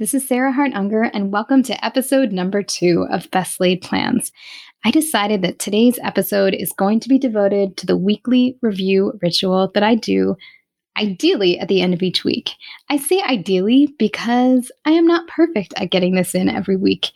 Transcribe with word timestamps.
This 0.00 0.14
is 0.14 0.26
Sarah 0.26 0.50
Hart 0.50 0.72
Unger, 0.72 1.02
and 1.02 1.30
welcome 1.30 1.62
to 1.64 1.84
episode 1.84 2.32
number 2.32 2.62
two 2.62 3.06
of 3.10 3.30
Best 3.30 3.60
Laid 3.60 3.82
Plans. 3.82 4.32
I 4.82 4.90
decided 4.90 5.42
that 5.42 5.58
today's 5.58 5.98
episode 6.02 6.54
is 6.54 6.72
going 6.72 7.00
to 7.00 7.08
be 7.10 7.18
devoted 7.18 7.76
to 7.76 7.84
the 7.84 7.98
weekly 7.98 8.56
review 8.62 9.12
ritual 9.20 9.70
that 9.74 9.82
I 9.82 9.96
do 9.96 10.36
ideally 10.98 11.58
at 11.58 11.68
the 11.68 11.82
end 11.82 11.92
of 11.92 12.02
each 12.02 12.24
week. 12.24 12.52
I 12.88 12.96
say 12.96 13.20
ideally 13.20 13.94
because 13.98 14.72
I 14.86 14.92
am 14.92 15.06
not 15.06 15.28
perfect 15.28 15.74
at 15.76 15.90
getting 15.90 16.14
this 16.14 16.34
in 16.34 16.48
every 16.48 16.78
week. 16.78 17.10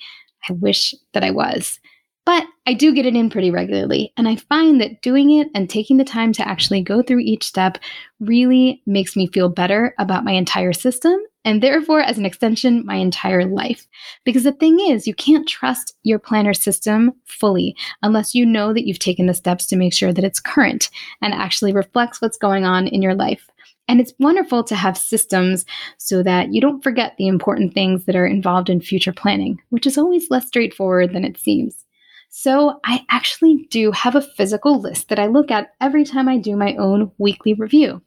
I 0.51 0.53
wish 0.53 0.95
that 1.15 1.25
I 1.25 1.31
was. 1.31 1.81
But 2.27 2.45
I 2.67 2.75
do 2.75 2.93
get 2.95 3.07
it 3.07 3.17
in 3.17 3.31
pretty 3.31 3.51
regularly, 3.51 4.13
and 4.19 4.29
I 4.29 4.37
find 4.37 4.79
that 4.83 5.01
doing 5.01 5.31
it 5.31 5.49
and 5.55 5.71
taking 5.71 5.97
the 5.97 6.05
time 6.05 6.35
to 6.35 6.47
actually 6.47 6.83
go 6.83 7.01
through 7.01 7.21
each 7.21 7.45
step 7.45 7.79
really 8.21 8.83
makes 8.85 9.17
me 9.17 9.27
feel 9.29 9.49
better 9.49 9.95
about 9.99 10.27
my 10.27 10.33
entire 10.33 10.75
system 10.75 11.19
and 11.45 11.63
therefore, 11.63 12.01
as 12.01 12.17
an 12.17 12.25
extension, 12.25 12.85
my 12.87 12.97
entire 12.97 13.45
life. 13.45 13.87
Because 14.25 14.45
the 14.45 14.53
thing 14.53 14.81
is, 14.81 15.07
you 15.07 15.15
can't 15.15 15.47
trust 15.47 15.95
your 16.03 16.19
planner 16.19 16.55
system 16.55 17.13
fully 17.27 17.77
unless 18.03 18.35
you 18.35 18.47
know 18.47 18.73
that 18.73 18.87
you've 18.87 18.99
taken 18.99 19.27
the 19.27 19.35
steps 19.35 19.67
to 19.67 19.77
make 19.77 19.93
sure 19.93 20.13
that 20.13 20.25
it's 20.25 20.41
current 20.41 20.89
and 21.21 21.35
actually 21.35 21.73
reflects 21.73 22.23
what's 22.23 22.39
going 22.39 22.65
on 22.65 22.87
in 22.89 23.03
your 23.03 23.15
life. 23.15 23.49
And 23.87 24.01
it's 24.01 24.15
wonderful 24.19 24.65
to 24.65 24.75
have 24.75 24.97
systems 24.97 25.67
so 25.99 26.23
that 26.23 26.55
you 26.55 26.61
don't 26.61 26.83
forget 26.83 27.15
the 27.19 27.27
important 27.27 27.75
things 27.75 28.07
that 28.07 28.17
are 28.17 28.27
involved 28.27 28.71
in 28.71 28.81
future 28.81 29.13
planning, 29.13 29.61
which 29.69 29.87
is 29.87 29.99
always 29.99 30.31
less 30.31 30.47
straightforward 30.47 31.13
than 31.13 31.25
it 31.25 31.39
seems. 31.39 31.85
So, 32.31 32.81
I 32.85 33.05
actually 33.11 33.69
do 33.71 33.93
have 33.93 34.17
a 34.17 34.21
physical 34.21 34.81
list 34.81 35.09
that 35.09 35.21
I 35.21 35.27
look 35.27 35.53
at 35.53 35.69
every 35.81 36.05
time 36.05 36.29
I 36.29 36.39
do 36.39 36.57
my 36.57 36.75
own 36.77 37.13
weekly 37.19 37.55
review. 37.55 38.03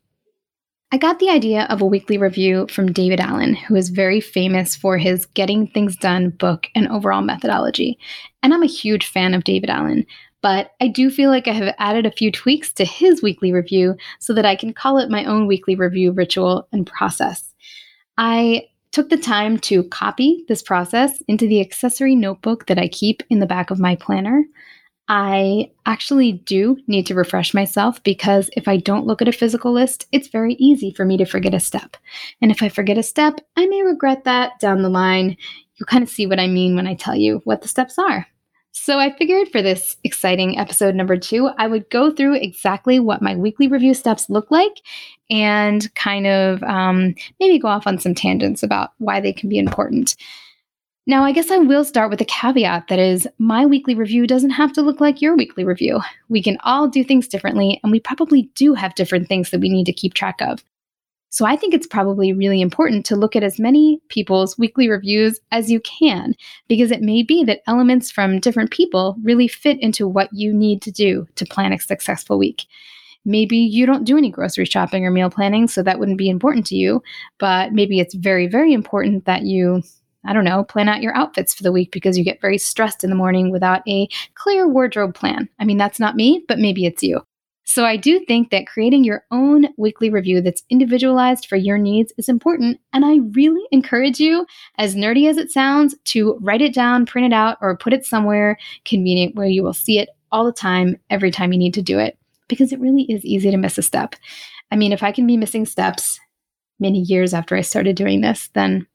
I 0.90 0.98
got 0.98 1.20
the 1.20 1.30
idea 1.30 1.64
of 1.64 1.82
a 1.82 1.86
weekly 1.86 2.18
review 2.18 2.66
from 2.70 2.94
David 2.94 3.20
Allen, 3.20 3.56
who 3.56 3.76
is 3.76 3.90
very 3.90 4.22
famous 4.22 4.74
for 4.74 4.98
his 4.98 5.26
Getting 5.26 5.68
Things 5.68 5.98
Done 5.98 6.30
book 6.30 6.68
and 6.76 6.88
overall 6.88 7.22
methodology. 7.22 8.00
And 8.42 8.54
I'm 8.54 8.64
a 8.64 8.68
huge 8.68 9.06
fan 9.06 9.34
of 9.34 9.44
David 9.44 9.70
Allen, 9.70 10.06
but 10.42 10.72
I 10.80 10.88
do 10.88 11.10
feel 11.10 11.30
like 11.30 11.46
I 11.46 11.52
have 11.52 11.76
added 11.78 12.06
a 12.06 12.12
few 12.12 12.32
tweaks 12.32 12.72
to 12.72 12.86
his 12.86 13.22
weekly 13.22 13.52
review 13.52 13.96
so 14.20 14.34
that 14.34 14.46
I 14.46 14.56
can 14.56 14.74
call 14.74 14.98
it 14.98 15.10
my 15.10 15.26
own 15.26 15.46
weekly 15.46 15.76
review 15.76 16.14
ritual 16.14 16.70
and 16.72 16.88
process. 16.88 17.54
I 18.18 18.68
took 18.94 19.10
the 19.10 19.18
time 19.18 19.58
to 19.60 19.84
copy 19.90 20.46
this 20.48 20.62
process 20.62 21.22
into 21.28 21.50
the 21.50 21.60
accessory 21.60 22.16
notebook 22.16 22.68
that 22.68 22.80
I 22.80 22.88
keep 22.88 23.24
in 23.30 23.40
the 23.40 23.46
back 23.46 23.72
of 23.72 23.80
my 23.80 23.98
planner. 23.98 24.46
I 25.10 25.72
actually 25.86 26.34
do 26.34 26.78
need 26.88 27.06
to 27.08 27.16
refresh 27.16 27.54
myself 27.54 28.04
because 28.04 28.50
if 28.58 28.68
I 28.68 28.78
don't 28.78 29.06
look 29.06 29.22
at 29.22 29.28
a 29.28 29.34
physical 29.34 29.72
list, 29.72 30.06
it's 30.12 30.28
very 30.28 30.56
easy 30.56 30.92
for 30.92 31.06
me 31.06 31.16
to 31.18 31.26
forget 31.26 31.54
a 31.54 31.60
step. 31.60 31.96
And 32.42 32.52
if 32.52 32.62
I 32.62 32.70
forget 32.70 32.98
a 32.98 33.04
step, 33.04 33.40
I 33.56 33.66
may 33.68 33.84
regret 33.84 34.26
that 34.26 34.60
down 34.60 34.82
the 34.82 34.90
line. 34.90 35.38
You'll 35.76 35.88
kind 35.88 36.04
of 36.04 36.10
see 36.10 36.28
what 36.28 36.40
I 36.40 36.48
mean 36.48 36.76
when 36.76 36.88
I 36.88 36.96
tell 36.96 37.16
you 37.16 37.42
what 37.46 37.62
the 37.62 37.68
steps 37.68 37.98
are. 37.98 38.28
So 38.80 39.00
I 39.00 39.16
figured 39.18 39.48
for 39.50 39.62
this 39.62 39.98
exciting 40.04 40.60
episode 40.60 40.94
number 40.94 41.18
two, 41.18 41.50
I 41.58 41.68
would 41.68 41.90
go 41.90 42.12
through 42.12 42.36
exactly 42.36 43.00
what 43.00 43.24
my 43.24 43.36
weekly 43.36 43.68
review 43.68 43.94
steps 43.94 44.30
look 44.30 44.52
like 44.52 44.82
and 45.32 45.94
kind 45.96 46.28
of 46.28 46.62
um, 46.64 47.16
maybe 47.40 47.60
go 47.60 47.70
off 47.70 47.88
on 47.88 47.98
some 47.98 48.14
tangents 48.14 48.62
about 48.62 48.92
why 49.00 49.20
they 49.20 49.34
can 49.34 49.50
be 49.50 49.58
important. 49.58 50.16
Now, 51.10 51.24
I 51.24 51.32
guess 51.32 51.50
I 51.52 51.58
will 51.58 51.86
start 51.86 52.10
with 52.10 52.20
a 52.20 52.26
caveat 52.26 52.90
that 52.90 53.00
is, 53.00 53.26
my 53.38 53.66
weekly 53.66 53.96
review 53.96 54.28
doesn't 54.28 54.50
have 54.50 54.74
to 54.74 54.82
look 54.82 55.00
like 55.00 55.22
your 55.22 55.38
weekly 55.38 55.64
review. 55.64 56.02
We 56.28 56.44
can 56.44 56.58
all 56.66 56.90
do 56.90 57.02
things 57.02 57.30
differently, 57.30 57.80
and 57.82 57.94
we 57.94 58.02
probably 58.02 58.50
do 58.56 58.74
have 58.74 58.94
different 58.96 59.30
things 59.30 59.50
that 59.52 59.62
we 59.62 59.70
need 59.70 59.86
to 59.86 59.94
keep 59.94 60.14
track 60.14 60.42
of. 60.42 60.66
So 61.30 61.46
I 61.46 61.56
think 61.56 61.74
it's 61.74 61.88
probably 61.88 62.34
really 62.34 62.60
important 62.60 63.06
to 63.06 63.16
look 63.16 63.38
at 63.38 63.44
as 63.44 63.58
many 63.58 64.02
people's 64.10 64.58
weekly 64.58 64.90
reviews 64.90 65.40
as 65.54 65.72
you 65.72 65.80
can, 65.80 66.36
because 66.68 66.92
it 66.92 67.02
may 67.02 67.24
be 67.24 67.46
that 67.46 67.62
elements 67.68 68.12
from 68.12 68.42
different 68.42 68.72
people 68.72 69.16
really 69.24 69.48
fit 69.48 69.80
into 69.80 70.10
what 70.10 70.28
you 70.34 70.54
need 70.54 70.82
to 70.82 70.92
do 70.92 71.26
to 71.36 71.46
plan 71.46 71.72
a 71.72 71.80
successful 71.80 72.38
week. 72.38 72.66
Maybe 73.24 73.58
you 73.58 73.86
don't 73.86 74.04
do 74.04 74.18
any 74.18 74.30
grocery 74.30 74.66
shopping 74.66 75.06
or 75.06 75.12
meal 75.12 75.30
planning, 75.30 75.70
so 75.70 75.82
that 75.84 76.00
wouldn't 76.00 76.18
be 76.18 76.30
important 76.30 76.66
to 76.66 76.76
you, 76.76 77.02
but 77.38 77.72
maybe 77.72 78.02
it's 78.02 78.14
very, 78.14 78.48
very 78.48 78.74
important 78.74 79.24
that 79.24 79.44
you 79.44 79.84
I 80.26 80.34
don't 80.34 80.44
know, 80.44 80.64
plan 80.64 80.90
out 80.90 81.02
your 81.02 81.16
outfits 81.16 81.54
for 81.54 81.64
the 81.64 81.72
week 81.72 81.92
because 81.92 82.18
you 82.18 82.24
get 82.24 82.42
very 82.42 82.58
stressed 82.58 83.04
in 83.04 83.10
the 83.10 83.16
morning 83.16 83.52
without 83.52 83.82
a 83.88 84.08
clear 84.36 84.68
wardrobe 84.68 85.16
plan. 85.16 85.48
I 85.60 85.66
mean, 85.66 85.78
that's 85.78 86.00
not 86.00 86.16
me, 86.16 86.44
but 86.48 86.60
maybe 86.60 86.86
it's 86.86 87.04
you. 87.04 87.22
So 87.64 87.86
I 87.86 87.98
do 87.98 88.22
think 88.22 88.50
that 88.50 88.66
creating 88.66 89.04
your 89.04 89.26
own 89.30 89.68
weekly 89.76 90.10
review 90.10 90.42
that's 90.42 90.64
individualized 90.70 91.48
for 91.48 91.58
your 91.58 91.78
needs 91.78 92.14
is 92.18 92.30
important. 92.30 92.80
And 92.94 93.04
I 93.04 93.18
really 93.34 93.62
encourage 93.72 94.22
you, 94.22 94.46
as 94.78 94.96
nerdy 94.96 95.30
as 95.30 95.36
it 95.36 95.52
sounds, 95.52 95.94
to 96.06 96.40
write 96.42 96.62
it 96.62 96.74
down, 96.74 97.06
print 97.06 97.28
it 97.28 97.34
out, 97.34 97.58
or 97.60 97.76
put 97.76 97.92
it 97.92 98.06
somewhere 98.06 98.58
convenient 98.86 99.36
where 99.36 99.48
you 99.48 99.64
will 99.64 99.74
see 99.74 100.00
it 100.00 100.08
all 100.32 100.46
the 100.46 100.54
time, 100.54 100.98
every 101.10 101.30
time 101.30 101.52
you 101.52 101.60
need 101.60 101.74
to 101.74 101.82
do 101.82 102.00
it, 102.00 102.18
because 102.48 102.72
it 102.72 102.80
really 102.80 103.04
is 103.04 103.26
easy 103.26 103.52
to 103.52 103.58
miss 103.58 103.78
a 103.78 103.82
step. 103.82 104.16
I 104.72 104.78
mean, 104.78 104.94
if 104.94 105.04
I 105.04 105.12
can 105.12 105.28
be 105.28 105.36
missing 105.36 105.66
steps 105.66 106.22
many 106.80 107.00
years 107.00 107.34
after 107.34 107.56
I 107.56 107.62
started 107.62 107.98
doing 107.98 108.22
this, 108.22 108.50
then, 108.54 108.88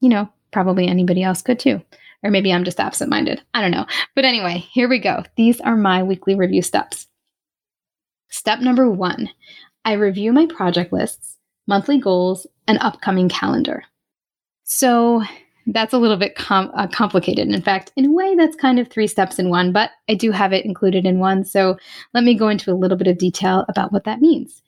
you 0.00 0.08
know, 0.08 0.30
probably 0.50 0.86
anybody 0.86 1.22
else 1.22 1.42
could 1.42 1.58
too. 1.58 1.82
Or 2.22 2.30
maybe 2.30 2.52
I'm 2.52 2.64
just 2.64 2.80
absent 2.80 3.10
minded. 3.10 3.42
I 3.54 3.60
don't 3.60 3.70
know. 3.70 3.86
But 4.14 4.24
anyway, 4.24 4.66
here 4.72 4.88
we 4.88 4.98
go. 4.98 5.22
These 5.36 5.60
are 5.60 5.76
my 5.76 6.02
weekly 6.02 6.34
review 6.34 6.62
steps. 6.62 7.06
Step 8.28 8.60
number 8.60 8.90
one 8.90 9.30
I 9.84 9.92
review 9.92 10.32
my 10.32 10.46
project 10.46 10.92
lists, 10.92 11.38
monthly 11.66 11.98
goals, 11.98 12.46
and 12.66 12.78
upcoming 12.80 13.28
calendar. 13.28 13.84
So 14.64 15.22
that's 15.68 15.94
a 15.94 15.98
little 15.98 16.16
bit 16.16 16.34
com- 16.34 16.70
uh, 16.74 16.88
complicated. 16.88 17.48
In 17.48 17.62
fact, 17.62 17.92
in 17.96 18.06
a 18.06 18.12
way, 18.12 18.34
that's 18.34 18.56
kind 18.56 18.78
of 18.78 18.88
three 18.88 19.06
steps 19.06 19.38
in 19.38 19.48
one, 19.48 19.72
but 19.72 19.90
I 20.08 20.14
do 20.14 20.30
have 20.30 20.52
it 20.52 20.64
included 20.64 21.06
in 21.06 21.18
one. 21.18 21.44
So 21.44 21.78
let 22.14 22.24
me 22.24 22.34
go 22.34 22.48
into 22.48 22.70
a 22.70 22.76
little 22.76 22.98
bit 22.98 23.06
of 23.06 23.18
detail 23.18 23.64
about 23.68 23.92
what 23.92 24.04
that 24.04 24.20
means. 24.20 24.62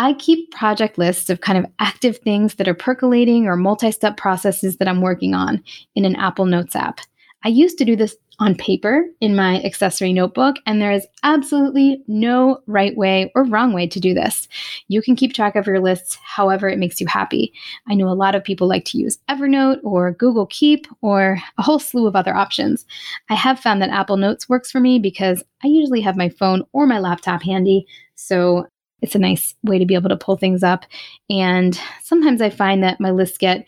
I 0.00 0.14
keep 0.14 0.50
project 0.50 0.96
lists 0.96 1.28
of 1.28 1.42
kind 1.42 1.58
of 1.58 1.66
active 1.78 2.16
things 2.16 2.54
that 2.54 2.66
are 2.66 2.72
percolating 2.72 3.46
or 3.46 3.54
multi 3.54 3.92
step 3.92 4.16
processes 4.16 4.78
that 4.78 4.88
I'm 4.88 5.02
working 5.02 5.34
on 5.34 5.62
in 5.94 6.06
an 6.06 6.16
Apple 6.16 6.46
Notes 6.46 6.74
app. 6.74 7.02
I 7.44 7.50
used 7.50 7.76
to 7.76 7.84
do 7.84 7.96
this 7.96 8.16
on 8.38 8.54
paper 8.54 9.04
in 9.20 9.36
my 9.36 9.60
accessory 9.62 10.14
notebook, 10.14 10.56
and 10.64 10.80
there 10.80 10.90
is 10.90 11.06
absolutely 11.22 12.02
no 12.08 12.62
right 12.66 12.96
way 12.96 13.30
or 13.34 13.44
wrong 13.44 13.74
way 13.74 13.86
to 13.88 14.00
do 14.00 14.14
this. 14.14 14.48
You 14.88 15.02
can 15.02 15.16
keep 15.16 15.34
track 15.34 15.54
of 15.54 15.66
your 15.66 15.80
lists 15.80 16.16
however 16.24 16.66
it 16.66 16.78
makes 16.78 16.98
you 16.98 17.06
happy. 17.06 17.52
I 17.86 17.94
know 17.94 18.08
a 18.08 18.16
lot 18.16 18.34
of 18.34 18.42
people 18.42 18.66
like 18.66 18.86
to 18.86 18.98
use 18.98 19.18
Evernote 19.28 19.80
or 19.84 20.12
Google 20.12 20.46
Keep 20.46 20.86
or 21.02 21.38
a 21.58 21.62
whole 21.62 21.78
slew 21.78 22.06
of 22.06 22.16
other 22.16 22.34
options. 22.34 22.86
I 23.28 23.34
have 23.34 23.60
found 23.60 23.82
that 23.82 23.90
Apple 23.90 24.16
Notes 24.16 24.48
works 24.48 24.70
for 24.70 24.80
me 24.80 24.98
because 24.98 25.44
I 25.62 25.66
usually 25.66 26.00
have 26.00 26.16
my 26.16 26.30
phone 26.30 26.62
or 26.72 26.86
my 26.86 27.00
laptop 27.00 27.42
handy, 27.42 27.86
so 28.14 28.66
it's 29.02 29.14
a 29.14 29.18
nice 29.18 29.54
way 29.62 29.78
to 29.78 29.86
be 29.86 29.94
able 29.94 30.08
to 30.08 30.16
pull 30.16 30.36
things 30.36 30.62
up. 30.62 30.84
And 31.28 31.78
sometimes 32.02 32.40
I 32.40 32.50
find 32.50 32.82
that 32.82 33.00
my 33.00 33.10
lists 33.10 33.38
get 33.38 33.66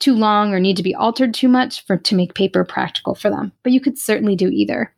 too 0.00 0.14
long 0.14 0.52
or 0.52 0.60
need 0.60 0.76
to 0.76 0.82
be 0.82 0.94
altered 0.94 1.32
too 1.32 1.48
much 1.48 1.84
for 1.86 1.96
to 1.96 2.14
make 2.14 2.34
paper 2.34 2.64
practical 2.64 3.14
for 3.14 3.30
them. 3.30 3.52
But 3.62 3.72
you 3.72 3.80
could 3.80 3.98
certainly 3.98 4.36
do 4.36 4.48
either. 4.48 4.92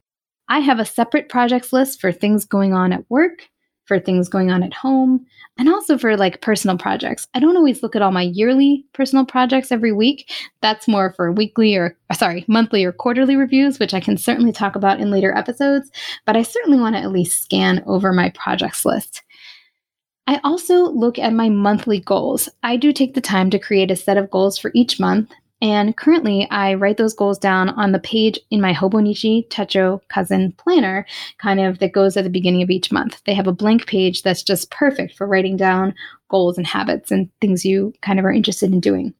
I 0.48 0.60
have 0.60 0.78
a 0.78 0.84
separate 0.84 1.28
projects 1.28 1.72
list 1.72 2.00
for 2.00 2.12
things 2.12 2.44
going 2.44 2.72
on 2.72 2.92
at 2.92 3.08
work, 3.10 3.48
for 3.84 3.98
things 3.98 4.28
going 4.28 4.50
on 4.50 4.62
at 4.62 4.74
home, 4.74 5.24
and 5.58 5.68
also 5.68 5.96
for 5.96 6.16
like 6.16 6.40
personal 6.40 6.76
projects. 6.76 7.28
I 7.34 7.40
don't 7.40 7.56
always 7.56 7.82
look 7.82 7.94
at 7.96 8.02
all 8.02 8.10
my 8.10 8.22
yearly 8.22 8.84
personal 8.92 9.24
projects 9.24 9.70
every 9.70 9.92
week. 9.92 10.30
That's 10.60 10.88
more 10.88 11.12
for 11.12 11.32
weekly 11.32 11.76
or 11.76 11.96
uh, 12.10 12.14
sorry, 12.14 12.44
monthly 12.48 12.84
or 12.84 12.92
quarterly 12.92 13.36
reviews, 13.36 13.78
which 13.78 13.94
I 13.94 14.00
can 14.00 14.16
certainly 14.16 14.52
talk 14.52 14.76
about 14.76 15.00
in 15.00 15.10
later 15.10 15.32
episodes, 15.34 15.90
but 16.24 16.36
I 16.36 16.42
certainly 16.42 16.78
want 16.78 16.96
to 16.96 17.02
at 17.02 17.12
least 17.12 17.42
scan 17.42 17.82
over 17.86 18.12
my 18.12 18.30
projects 18.30 18.84
list. 18.84 19.22
I 20.28 20.40
also 20.42 20.90
look 20.90 21.18
at 21.18 21.32
my 21.32 21.48
monthly 21.48 22.00
goals. 22.00 22.48
I 22.62 22.76
do 22.76 22.92
take 22.92 23.14
the 23.14 23.20
time 23.20 23.48
to 23.50 23.60
create 23.60 23.90
a 23.90 23.96
set 23.96 24.16
of 24.16 24.30
goals 24.30 24.58
for 24.58 24.72
each 24.74 24.98
month, 24.98 25.30
and 25.62 25.96
currently 25.96 26.48
I 26.50 26.74
write 26.74 26.96
those 26.96 27.14
goals 27.14 27.38
down 27.38 27.70
on 27.70 27.92
the 27.92 28.00
page 28.00 28.38
in 28.50 28.60
my 28.60 28.72
Hobonichi 28.72 29.48
Techo 29.48 30.00
Cousin 30.08 30.52
planner, 30.58 31.06
kind 31.38 31.60
of 31.60 31.78
that 31.78 31.92
goes 31.92 32.16
at 32.16 32.24
the 32.24 32.30
beginning 32.30 32.62
of 32.62 32.70
each 32.70 32.90
month. 32.90 33.22
They 33.24 33.34
have 33.34 33.46
a 33.46 33.52
blank 33.52 33.86
page 33.86 34.22
that's 34.22 34.42
just 34.42 34.70
perfect 34.70 35.14
for 35.14 35.28
writing 35.28 35.56
down 35.56 35.94
goals 36.28 36.58
and 36.58 36.66
habits 36.66 37.12
and 37.12 37.30
things 37.40 37.64
you 37.64 37.94
kind 38.02 38.18
of 38.18 38.24
are 38.24 38.32
interested 38.32 38.72
in 38.72 38.80
doing. 38.80 39.14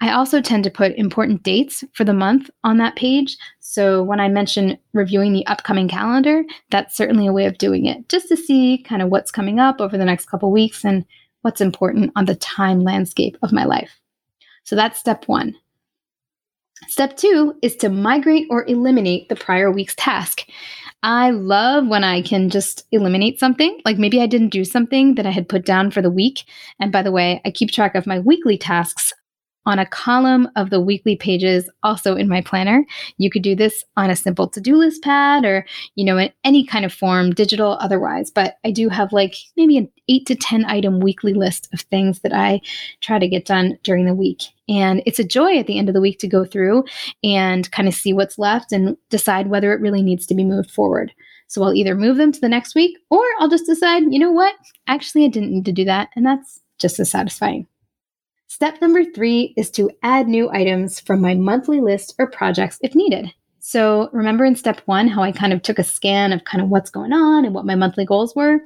I 0.00 0.12
also 0.12 0.40
tend 0.40 0.64
to 0.64 0.70
put 0.70 0.96
important 0.96 1.42
dates 1.42 1.82
for 1.94 2.04
the 2.04 2.12
month 2.12 2.50
on 2.62 2.78
that 2.78 2.96
page. 2.96 3.36
So 3.60 4.02
when 4.02 4.20
I 4.20 4.28
mention 4.28 4.78
reviewing 4.92 5.32
the 5.32 5.46
upcoming 5.46 5.88
calendar, 5.88 6.44
that's 6.70 6.96
certainly 6.96 7.26
a 7.26 7.32
way 7.32 7.46
of 7.46 7.58
doing 7.58 7.86
it, 7.86 8.08
just 8.08 8.28
to 8.28 8.36
see 8.36 8.84
kind 8.86 9.02
of 9.02 9.08
what's 9.08 9.30
coming 9.30 9.60
up 9.60 9.80
over 9.80 9.96
the 9.96 10.04
next 10.04 10.26
couple 10.26 10.50
weeks 10.50 10.84
and 10.84 11.04
what's 11.42 11.60
important 11.60 12.12
on 12.16 12.24
the 12.24 12.34
time 12.34 12.80
landscape 12.80 13.38
of 13.42 13.52
my 13.52 13.64
life. 13.64 14.00
So 14.64 14.76
that's 14.76 14.98
step 14.98 15.28
one. 15.28 15.54
Step 16.88 17.16
two 17.16 17.54
is 17.62 17.76
to 17.76 17.88
migrate 17.88 18.46
or 18.50 18.66
eliminate 18.66 19.28
the 19.28 19.36
prior 19.36 19.70
week's 19.70 19.94
task. 19.94 20.46
I 21.02 21.30
love 21.30 21.86
when 21.86 22.02
I 22.02 22.22
can 22.22 22.50
just 22.50 22.86
eliminate 22.92 23.38
something. 23.38 23.80
Like 23.84 23.98
maybe 23.98 24.20
I 24.20 24.26
didn't 24.26 24.48
do 24.48 24.64
something 24.64 25.14
that 25.14 25.26
I 25.26 25.30
had 25.30 25.48
put 25.48 25.64
down 25.64 25.90
for 25.90 26.02
the 26.02 26.10
week. 26.10 26.44
And 26.80 26.90
by 26.90 27.02
the 27.02 27.12
way, 27.12 27.40
I 27.44 27.50
keep 27.50 27.70
track 27.70 27.94
of 27.94 28.06
my 28.06 28.18
weekly 28.18 28.58
tasks 28.58 29.12
on 29.66 29.78
a 29.78 29.86
column 29.86 30.48
of 30.56 30.70
the 30.70 30.80
weekly 30.80 31.16
pages 31.16 31.68
also 31.82 32.14
in 32.16 32.28
my 32.28 32.40
planner. 32.40 32.84
You 33.18 33.30
could 33.30 33.42
do 33.42 33.54
this 33.54 33.84
on 33.96 34.10
a 34.10 34.16
simple 34.16 34.48
to-do 34.48 34.76
list 34.76 35.02
pad 35.02 35.44
or, 35.44 35.66
you 35.94 36.04
know, 36.04 36.18
in 36.18 36.32
any 36.44 36.64
kind 36.64 36.84
of 36.84 36.92
form, 36.92 37.32
digital 37.32 37.78
otherwise, 37.80 38.30
but 38.30 38.58
I 38.64 38.70
do 38.70 38.88
have 38.88 39.12
like 39.12 39.36
maybe 39.56 39.78
an 39.78 39.90
8 40.08 40.26
to 40.26 40.34
10 40.34 40.64
item 40.66 41.00
weekly 41.00 41.34
list 41.34 41.68
of 41.72 41.80
things 41.80 42.20
that 42.20 42.32
I 42.32 42.60
try 43.00 43.18
to 43.18 43.28
get 43.28 43.46
done 43.46 43.78
during 43.82 44.06
the 44.06 44.14
week. 44.14 44.42
And 44.68 45.02
it's 45.06 45.18
a 45.18 45.24
joy 45.24 45.58
at 45.58 45.66
the 45.66 45.78
end 45.78 45.88
of 45.88 45.94
the 45.94 46.00
week 46.00 46.18
to 46.20 46.28
go 46.28 46.44
through 46.44 46.84
and 47.22 47.70
kind 47.70 47.88
of 47.88 47.94
see 47.94 48.12
what's 48.12 48.38
left 48.38 48.72
and 48.72 48.96
decide 49.10 49.48
whether 49.48 49.72
it 49.72 49.80
really 49.80 50.02
needs 50.02 50.26
to 50.26 50.34
be 50.34 50.44
moved 50.44 50.70
forward. 50.70 51.12
So 51.48 51.62
I'll 51.62 51.74
either 51.74 51.94
move 51.94 52.16
them 52.16 52.32
to 52.32 52.40
the 52.40 52.48
next 52.48 52.74
week 52.74 52.96
or 53.10 53.22
I'll 53.38 53.48
just 53.48 53.66
decide, 53.66 54.04
you 54.10 54.18
know 54.18 54.32
what? 54.32 54.54
Actually, 54.86 55.24
I 55.24 55.28
didn't 55.28 55.52
need 55.52 55.66
to 55.66 55.72
do 55.72 55.84
that. 55.84 56.08
And 56.16 56.24
that's 56.24 56.60
just 56.78 56.98
as 56.98 57.10
satisfying. 57.10 57.66
Step 58.46 58.80
number 58.80 59.04
three 59.04 59.54
is 59.56 59.70
to 59.72 59.90
add 60.02 60.28
new 60.28 60.50
items 60.50 61.00
from 61.00 61.20
my 61.20 61.34
monthly 61.34 61.80
list 61.80 62.14
or 62.18 62.30
projects 62.30 62.78
if 62.82 62.94
needed. 62.94 63.32
So, 63.66 64.10
remember 64.12 64.44
in 64.44 64.56
step 64.56 64.82
one 64.84 65.08
how 65.08 65.22
I 65.22 65.32
kind 65.32 65.54
of 65.54 65.62
took 65.62 65.78
a 65.78 65.84
scan 65.84 66.34
of 66.34 66.44
kind 66.44 66.62
of 66.62 66.68
what's 66.68 66.90
going 66.90 67.14
on 67.14 67.46
and 67.46 67.54
what 67.54 67.64
my 67.64 67.74
monthly 67.74 68.04
goals 68.04 68.36
were? 68.36 68.60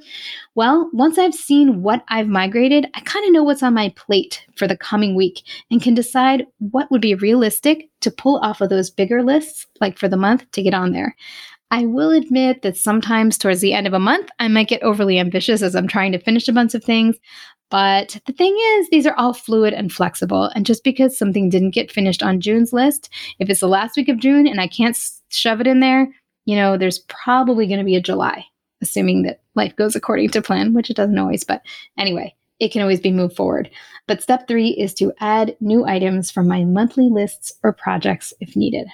Well, 0.55 0.89
once 0.91 1.17
I've 1.17 1.33
seen 1.33 1.81
what 1.81 2.03
I've 2.09 2.27
migrated, 2.27 2.85
I 2.93 2.99
kind 2.99 3.25
of 3.25 3.31
know 3.31 3.41
what's 3.41 3.63
on 3.63 3.73
my 3.73 3.93
plate 3.95 4.45
for 4.57 4.67
the 4.67 4.75
coming 4.75 5.15
week 5.15 5.41
and 5.71 5.81
can 5.81 5.93
decide 5.93 6.45
what 6.57 6.91
would 6.91 6.99
be 6.99 7.15
realistic 7.15 7.89
to 8.01 8.11
pull 8.11 8.39
off 8.39 8.59
of 8.59 8.69
those 8.69 8.89
bigger 8.89 9.23
lists, 9.23 9.67
like 9.79 9.97
for 9.97 10.09
the 10.09 10.17
month, 10.17 10.51
to 10.51 10.61
get 10.61 10.73
on 10.73 10.91
there. 10.91 11.15
I 11.71 11.85
will 11.85 12.11
admit 12.11 12.63
that 12.63 12.75
sometimes 12.75 13.37
towards 13.37 13.61
the 13.61 13.73
end 13.73 13.87
of 13.87 13.93
a 13.93 13.99
month, 13.99 14.29
I 14.39 14.49
might 14.49 14.67
get 14.67 14.83
overly 14.83 15.17
ambitious 15.17 15.61
as 15.61 15.75
I'm 15.75 15.87
trying 15.87 16.11
to 16.11 16.19
finish 16.19 16.47
a 16.49 16.53
bunch 16.53 16.73
of 16.73 16.83
things. 16.83 17.15
But 17.69 18.19
the 18.25 18.33
thing 18.33 18.57
is, 18.57 18.89
these 18.89 19.05
are 19.05 19.15
all 19.15 19.33
fluid 19.33 19.73
and 19.73 19.93
flexible. 19.93 20.45
And 20.55 20.65
just 20.65 20.83
because 20.83 21.17
something 21.17 21.49
didn't 21.49 21.71
get 21.71 21.91
finished 21.91 22.23
on 22.23 22.41
June's 22.41 22.73
list, 22.73 23.09
if 23.37 23.49
it's 23.49 23.59
the 23.59 23.67
last 23.67 23.95
week 23.95 24.09
of 24.09 24.19
June 24.19 24.47
and 24.47 24.59
I 24.59 24.67
can't 24.67 24.97
shove 25.29 25.61
it 25.61 25.67
in 25.67 25.79
there, 25.79 26.07
you 26.45 26.55
know, 26.55 26.77
there's 26.77 26.99
probably 27.07 27.67
going 27.67 27.79
to 27.79 27.85
be 27.85 27.95
a 27.95 28.01
July, 28.01 28.43
assuming 28.81 29.21
that 29.23 29.41
life 29.55 29.75
goes 29.75 29.95
according 29.95 30.29
to 30.31 30.41
plan, 30.41 30.73
which 30.73 30.89
it 30.89 30.95
doesn't 30.95 31.17
always. 31.19 31.43
But 31.43 31.61
anyway, 31.97 32.35
it 32.59 32.71
can 32.71 32.81
always 32.81 32.99
be 32.99 33.11
moved 33.11 33.35
forward. 33.35 33.69
But 34.07 34.23
step 34.23 34.47
three 34.47 34.69
is 34.69 34.93
to 34.95 35.13
add 35.19 35.55
new 35.59 35.85
items 35.85 36.31
from 36.31 36.47
my 36.47 36.65
monthly 36.65 37.09
lists 37.09 37.53
or 37.63 37.71
projects 37.71 38.33
if 38.39 38.55
needed. 38.55 38.87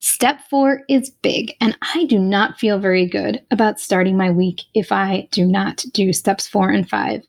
Step 0.00 0.40
four 0.50 0.80
is 0.88 1.10
big, 1.10 1.54
and 1.60 1.78
I 1.94 2.06
do 2.06 2.18
not 2.18 2.58
feel 2.58 2.80
very 2.80 3.06
good 3.06 3.40
about 3.52 3.78
starting 3.78 4.16
my 4.16 4.30
week 4.30 4.62
if 4.74 4.90
I 4.90 5.28
do 5.30 5.46
not 5.46 5.84
do 5.92 6.12
steps 6.12 6.48
four 6.48 6.70
and 6.70 6.88
five. 6.88 7.22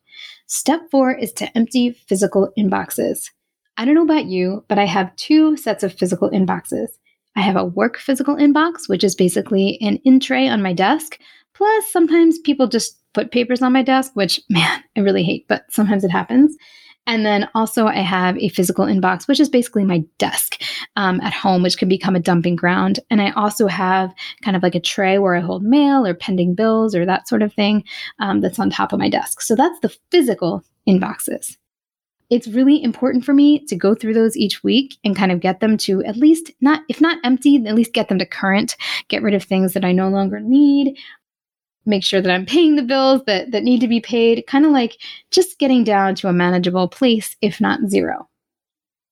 Step 0.48 0.82
four 0.92 1.14
is 1.14 1.32
to 1.34 1.58
empty 1.58 1.92
physical 1.92 2.52
inboxes. 2.58 3.30
I 3.78 3.86
don't 3.86 3.96
know 3.96 4.04
about 4.04 4.26
you, 4.26 4.64
but 4.68 4.78
I 4.78 4.86
have 4.86 5.16
two 5.16 5.58
sets 5.58 5.84
of 5.84 5.94
physical 5.94 6.30
inboxes. 6.30 6.90
I 7.36 7.42
have 7.42 7.56
a 7.56 7.66
work 7.66 7.98
physical 7.98 8.36
inbox, 8.36 8.88
which 8.88 9.04
is 9.04 9.16
basically 9.16 9.80
an 9.82 9.98
in 10.04 10.20
tray 10.20 10.48
on 10.48 10.62
my 10.62 10.74
desk. 10.74 11.20
Plus, 11.54 11.92
sometimes 11.92 12.40
people 12.40 12.68
just 12.68 13.00
put 13.14 13.32
papers 13.32 13.62
on 13.62 13.74
my 13.74 13.84
desk, 13.84 14.12
which, 14.16 14.40
man, 14.50 14.84
I 14.96 15.00
really 15.00 15.24
hate, 15.24 15.48
but 15.48 15.66
sometimes 15.72 16.04
it 16.04 16.12
happens. 16.12 16.56
And 17.06 17.26
then 17.26 17.50
also, 17.54 17.88
I 17.88 17.98
have 17.98 18.38
a 18.38 18.50
physical 18.50 18.86
inbox, 18.86 19.28
which 19.28 19.40
is 19.40 19.50
basically 19.50 19.84
my 19.84 20.04
desk 20.20 20.62
um, 20.96 21.20
at 21.22 21.34
home, 21.34 21.62
which 21.62 21.78
can 21.78 21.90
become 21.90 22.16
a 22.16 22.20
dumping 22.20 22.56
ground. 22.56 23.00
And 23.10 23.22
I 23.22 23.32
also 23.32 23.68
have 23.68 24.14
kind 24.42 24.56
of 24.56 24.64
like 24.64 24.76
a 24.76 24.80
tray 24.80 25.20
where 25.20 25.36
I 25.36 25.42
hold 25.42 25.64
mail 25.64 26.06
or 26.06 26.14
pending 26.14 26.56
bills 26.56 26.96
or 26.96 27.06
that 27.06 27.28
sort 27.28 27.42
of 27.42 27.54
thing 27.54 27.84
um, 28.20 28.40
that's 28.40 28.60
on 28.60 28.70
top 28.70 28.94
of 28.94 29.00
my 29.00 29.10
desk. 29.10 29.42
So 29.42 29.56
that's 29.56 29.80
the 29.82 29.94
physical 30.12 30.64
inboxes. 30.88 31.58
It's 32.30 32.48
really 32.48 32.82
important 32.82 33.26
for 33.26 33.34
me 33.34 33.60
to 33.66 33.76
go 33.76 33.94
through 33.94 34.14
those 34.14 34.38
each 34.38 34.64
week 34.64 34.98
and 35.04 35.16
kind 35.16 35.32
of 35.32 35.42
get 35.42 35.60
them 35.60 35.78
to 35.80 36.04
at 36.06 36.16
least 36.16 36.52
not, 36.62 36.82
if 36.90 37.02
not 37.02 37.20
empty, 37.24 37.58
at 37.68 37.76
least 37.76 37.94
get 37.94 38.08
them 38.08 38.18
to 38.18 38.26
current, 38.26 38.76
get 39.10 39.22
rid 39.22 39.34
of 39.34 39.44
things 39.44 39.74
that 39.74 39.86
I 39.86 39.92
no 39.92 40.10
longer 40.10 40.40
need, 40.40 40.98
make 41.86 42.04
sure 42.04 42.22
that 42.22 42.32
I'm 42.32 42.46
paying 42.46 42.76
the 42.76 42.84
bills 42.84 43.22
that, 43.28 43.52
that 43.52 43.64
need 43.64 43.82
to 43.82 43.88
be 43.88 44.00
paid, 44.00 44.46
kind 44.48 44.66
of 44.66 44.72
like 44.72 44.98
just 45.32 45.60
getting 45.60 45.84
down 45.84 46.16
to 46.16 46.28
a 46.28 46.34
manageable 46.34 46.88
place, 46.88 47.36
if 47.42 47.60
not 47.60 47.90
zero. 47.90 48.30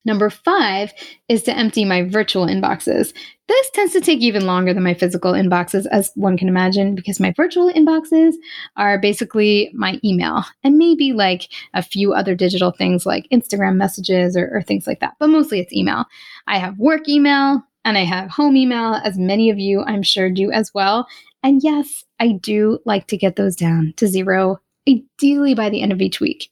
Number 0.03 0.31
five 0.31 0.93
is 1.29 1.43
to 1.43 1.55
empty 1.55 1.85
my 1.85 2.01
virtual 2.03 2.47
inboxes. 2.47 3.13
This 3.47 3.69
tends 3.71 3.93
to 3.93 4.01
take 4.01 4.21
even 4.21 4.47
longer 4.47 4.73
than 4.73 4.81
my 4.81 4.95
physical 4.95 5.33
inboxes, 5.33 5.85
as 5.91 6.11
one 6.15 6.37
can 6.37 6.47
imagine, 6.47 6.95
because 6.95 7.19
my 7.19 7.33
virtual 7.37 7.71
inboxes 7.71 8.33
are 8.77 8.97
basically 8.97 9.69
my 9.75 9.99
email 10.03 10.43
and 10.63 10.77
maybe 10.77 11.13
like 11.13 11.49
a 11.75 11.83
few 11.83 12.13
other 12.13 12.33
digital 12.33 12.71
things 12.71 13.05
like 13.05 13.27
Instagram 13.31 13.75
messages 13.75 14.35
or, 14.35 14.49
or 14.51 14.63
things 14.63 14.87
like 14.87 15.01
that. 15.01 15.13
But 15.19 15.27
mostly 15.27 15.59
it's 15.59 15.73
email. 15.73 16.05
I 16.47 16.57
have 16.57 16.79
work 16.79 17.07
email 17.07 17.61
and 17.85 17.97
I 17.97 18.05
have 18.05 18.29
home 18.31 18.57
email, 18.57 18.95
as 19.03 19.17
many 19.19 19.49
of 19.49 19.59
you 19.59 19.83
I'm 19.83 20.03
sure 20.03 20.29
do 20.31 20.51
as 20.51 20.73
well. 20.73 21.07
And 21.43 21.61
yes, 21.63 22.03
I 22.19 22.33
do 22.33 22.79
like 22.85 23.07
to 23.07 23.17
get 23.17 23.35
those 23.35 23.55
down 23.55 23.93
to 23.97 24.07
zero, 24.07 24.59
ideally 24.87 25.55
by 25.55 25.69
the 25.69 25.81
end 25.81 25.91
of 25.91 26.01
each 26.01 26.19
week. 26.19 26.49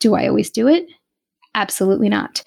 Do 0.00 0.14
I 0.14 0.28
always 0.28 0.50
do 0.50 0.68
it? 0.68 0.86
Absolutely 1.54 2.08
not. 2.08 2.42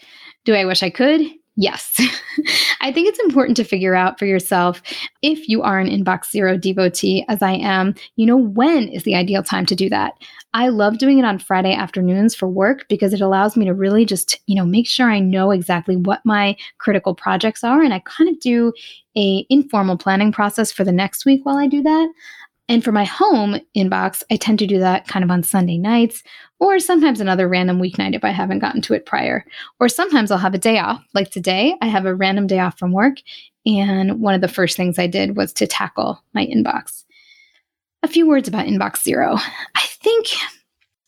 Do 0.45 0.53
I 0.53 0.65
wish 0.65 0.83
I 0.83 0.89
could? 0.89 1.21
Yes. 1.59 1.99
I 2.81 2.89
think 2.93 3.09
it's 3.09 3.19
important 3.19 3.57
to 3.57 3.65
figure 3.65 3.93
out 3.93 4.17
for 4.17 4.25
yourself 4.25 4.81
if 5.21 5.49
you 5.49 5.61
are 5.61 5.77
an 5.77 5.89
inbox 5.89 6.31
zero 6.31 6.57
devotee, 6.57 7.25
as 7.27 7.41
I 7.41 7.51
am, 7.51 7.95
you 8.15 8.25
know, 8.25 8.37
when 8.37 8.87
is 8.87 9.03
the 9.03 9.13
ideal 9.13 9.43
time 9.43 9.65
to 9.65 9.75
do 9.75 9.89
that? 9.89 10.13
I 10.53 10.69
love 10.69 10.99
doing 10.99 11.19
it 11.19 11.25
on 11.25 11.37
Friday 11.37 11.73
afternoons 11.73 12.33
for 12.33 12.47
work 12.47 12.85
because 12.87 13.13
it 13.13 13.19
allows 13.19 13.57
me 13.57 13.65
to 13.65 13.73
really 13.73 14.05
just, 14.05 14.39
you 14.47 14.55
know, 14.55 14.65
make 14.65 14.87
sure 14.87 15.11
I 15.11 15.19
know 15.19 15.51
exactly 15.51 15.97
what 15.97 16.21
my 16.23 16.55
critical 16.77 17.13
projects 17.13 17.61
are 17.61 17.81
and 17.81 17.93
I 17.93 17.99
kind 18.05 18.29
of 18.29 18.39
do 18.39 18.71
a 19.17 19.45
informal 19.49 19.97
planning 19.97 20.31
process 20.31 20.71
for 20.71 20.85
the 20.85 20.93
next 20.93 21.25
week 21.25 21.41
while 21.43 21.57
I 21.57 21.67
do 21.67 21.83
that. 21.83 22.09
And 22.69 22.83
for 22.83 22.91
my 22.91 23.03
home 23.03 23.59
inbox, 23.75 24.21
I 24.31 24.37
tend 24.37 24.59
to 24.59 24.67
do 24.67 24.77
that 24.79 25.07
kind 25.07 25.25
of 25.25 25.31
on 25.31 25.41
Sunday 25.41 25.79
nights 25.79 26.23
or 26.59 26.79
sometimes 26.79 27.19
another 27.19 27.49
random 27.49 27.81
weeknight 27.81 28.15
if 28.15 28.23
I 28.23 28.29
haven't 28.29 28.59
gotten 28.59 28.81
to 28.83 28.93
it 28.93 29.07
prior. 29.07 29.43
Or 29.79 29.89
sometimes 29.89 30.29
I'll 30.29 30.37
have 30.37 30.53
a 30.53 30.59
day 30.59 30.77
off. 30.77 31.03
Like 31.15 31.31
today, 31.31 31.75
I 31.81 31.87
have 31.87 32.05
a 32.05 32.13
random 32.13 32.45
day 32.45 32.59
off 32.59 32.77
from 32.77 32.91
work. 32.91 33.17
And 33.65 34.21
one 34.21 34.35
of 34.35 34.41
the 34.41 34.47
first 34.47 34.77
things 34.77 34.99
I 34.99 35.07
did 35.07 35.35
was 35.35 35.51
to 35.53 35.67
tackle 35.67 36.23
my 36.33 36.45
inbox. 36.45 37.03
A 38.03 38.07
few 38.07 38.27
words 38.27 38.47
about 38.47 38.67
Inbox 38.67 39.03
Zero. 39.03 39.35
I 39.75 39.85
think 40.01 40.27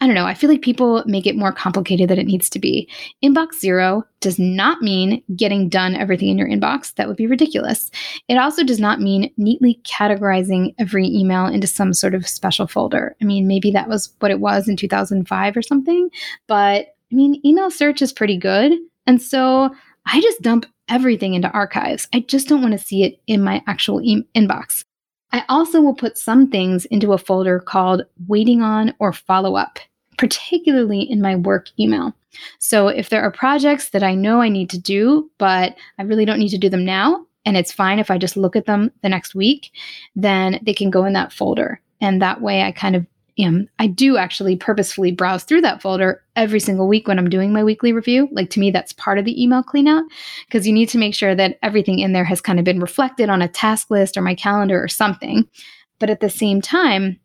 I 0.01 0.07
don't 0.07 0.15
know, 0.15 0.25
I 0.25 0.33
feel 0.33 0.49
like 0.49 0.63
people 0.63 1.03
make 1.05 1.27
it 1.27 1.37
more 1.37 1.51
complicated 1.51 2.09
than 2.09 2.17
it 2.17 2.25
needs 2.25 2.49
to 2.49 2.59
be. 2.59 2.89
Inbox 3.23 3.59
zero 3.59 4.03
does 4.19 4.39
not 4.39 4.81
mean 4.81 5.21
getting 5.35 5.69
done 5.69 5.95
everything 5.95 6.29
in 6.29 6.39
your 6.39 6.49
inbox. 6.49 6.95
That 6.95 7.07
would 7.07 7.17
be 7.17 7.27
ridiculous. 7.27 7.91
It 8.27 8.37
also 8.37 8.63
does 8.63 8.79
not 8.79 8.99
mean 8.99 9.31
neatly 9.37 9.79
categorizing 9.83 10.73
every 10.79 11.05
email 11.05 11.45
into 11.45 11.67
some 11.67 11.93
sort 11.93 12.15
of 12.15 12.27
special 12.27 12.65
folder. 12.65 13.15
I 13.21 13.25
mean, 13.25 13.47
maybe 13.47 13.69
that 13.71 13.89
was 13.89 14.11
what 14.19 14.31
it 14.31 14.39
was 14.39 14.67
in 14.67 14.75
2005 14.75 15.55
or 15.55 15.61
something, 15.61 16.09
but 16.47 16.87
I 17.11 17.15
mean, 17.15 17.39
email 17.45 17.69
search 17.69 18.01
is 18.01 18.11
pretty 18.11 18.37
good. 18.37 18.73
And 19.05 19.21
so 19.21 19.69
I 20.07 20.19
just 20.19 20.41
dump 20.41 20.65
everything 20.89 21.35
into 21.35 21.51
archives. 21.51 22.07
I 22.11 22.21
just 22.21 22.47
don't 22.47 22.63
want 22.63 22.71
to 22.73 22.83
see 22.83 23.03
it 23.03 23.21
in 23.27 23.43
my 23.43 23.61
actual 23.67 24.01
e- 24.01 24.25
inbox. 24.35 24.83
I 25.31 25.43
also 25.47 25.79
will 25.79 25.93
put 25.93 26.17
some 26.17 26.49
things 26.49 26.85
into 26.85 27.13
a 27.13 27.19
folder 27.19 27.59
called 27.59 28.01
waiting 28.27 28.63
on 28.63 28.95
or 28.99 29.13
follow 29.13 29.55
up 29.55 29.77
particularly 30.21 31.01
in 31.01 31.19
my 31.19 31.35
work 31.35 31.69
email. 31.79 32.13
So 32.59 32.87
if 32.89 33.09
there 33.09 33.23
are 33.23 33.31
projects 33.31 33.89
that 33.89 34.03
I 34.03 34.13
know 34.13 34.39
I 34.39 34.49
need 34.49 34.69
to 34.69 34.77
do, 34.77 35.31
but 35.39 35.75
I 35.97 36.03
really 36.03 36.25
don't 36.25 36.37
need 36.37 36.49
to 36.49 36.59
do 36.59 36.69
them 36.69 36.85
now, 36.85 37.25
and 37.43 37.57
it's 37.57 37.71
fine 37.71 37.97
if 37.97 38.11
I 38.11 38.19
just 38.19 38.37
look 38.37 38.55
at 38.55 38.67
them 38.67 38.91
the 39.01 39.09
next 39.09 39.33
week, 39.33 39.71
then 40.15 40.59
they 40.61 40.75
can 40.75 40.91
go 40.91 41.05
in 41.05 41.13
that 41.13 41.33
folder. 41.33 41.81
And 42.01 42.21
that 42.21 42.39
way 42.39 42.61
I 42.61 42.71
kind 42.71 42.95
of 42.95 43.07
am, 43.39 43.67
I 43.79 43.87
do 43.87 44.17
actually 44.17 44.55
purposefully 44.55 45.11
browse 45.11 45.43
through 45.43 45.61
that 45.61 45.81
folder 45.81 46.21
every 46.35 46.59
single 46.59 46.87
week 46.87 47.07
when 47.07 47.17
I'm 47.17 47.27
doing 47.27 47.51
my 47.51 47.63
weekly 47.63 47.91
review. 47.91 48.29
Like 48.31 48.51
to 48.51 48.59
me, 48.59 48.69
that's 48.69 48.93
part 48.93 49.17
of 49.17 49.25
the 49.25 49.41
email 49.41 49.63
cleanout 49.63 50.03
because 50.45 50.67
you 50.67 50.73
need 50.73 50.89
to 50.89 50.99
make 50.99 51.15
sure 51.15 51.33
that 51.33 51.57
everything 51.63 51.97
in 51.97 52.13
there 52.13 52.25
has 52.25 52.41
kind 52.41 52.59
of 52.59 52.65
been 52.65 52.79
reflected 52.79 53.27
on 53.27 53.41
a 53.41 53.47
task 53.47 53.89
list 53.89 54.17
or 54.17 54.21
my 54.21 54.35
calendar 54.35 54.81
or 54.81 54.87
something. 54.87 55.49
But 55.97 56.11
at 56.11 56.19
the 56.19 56.29
same 56.29 56.61
time, 56.61 57.19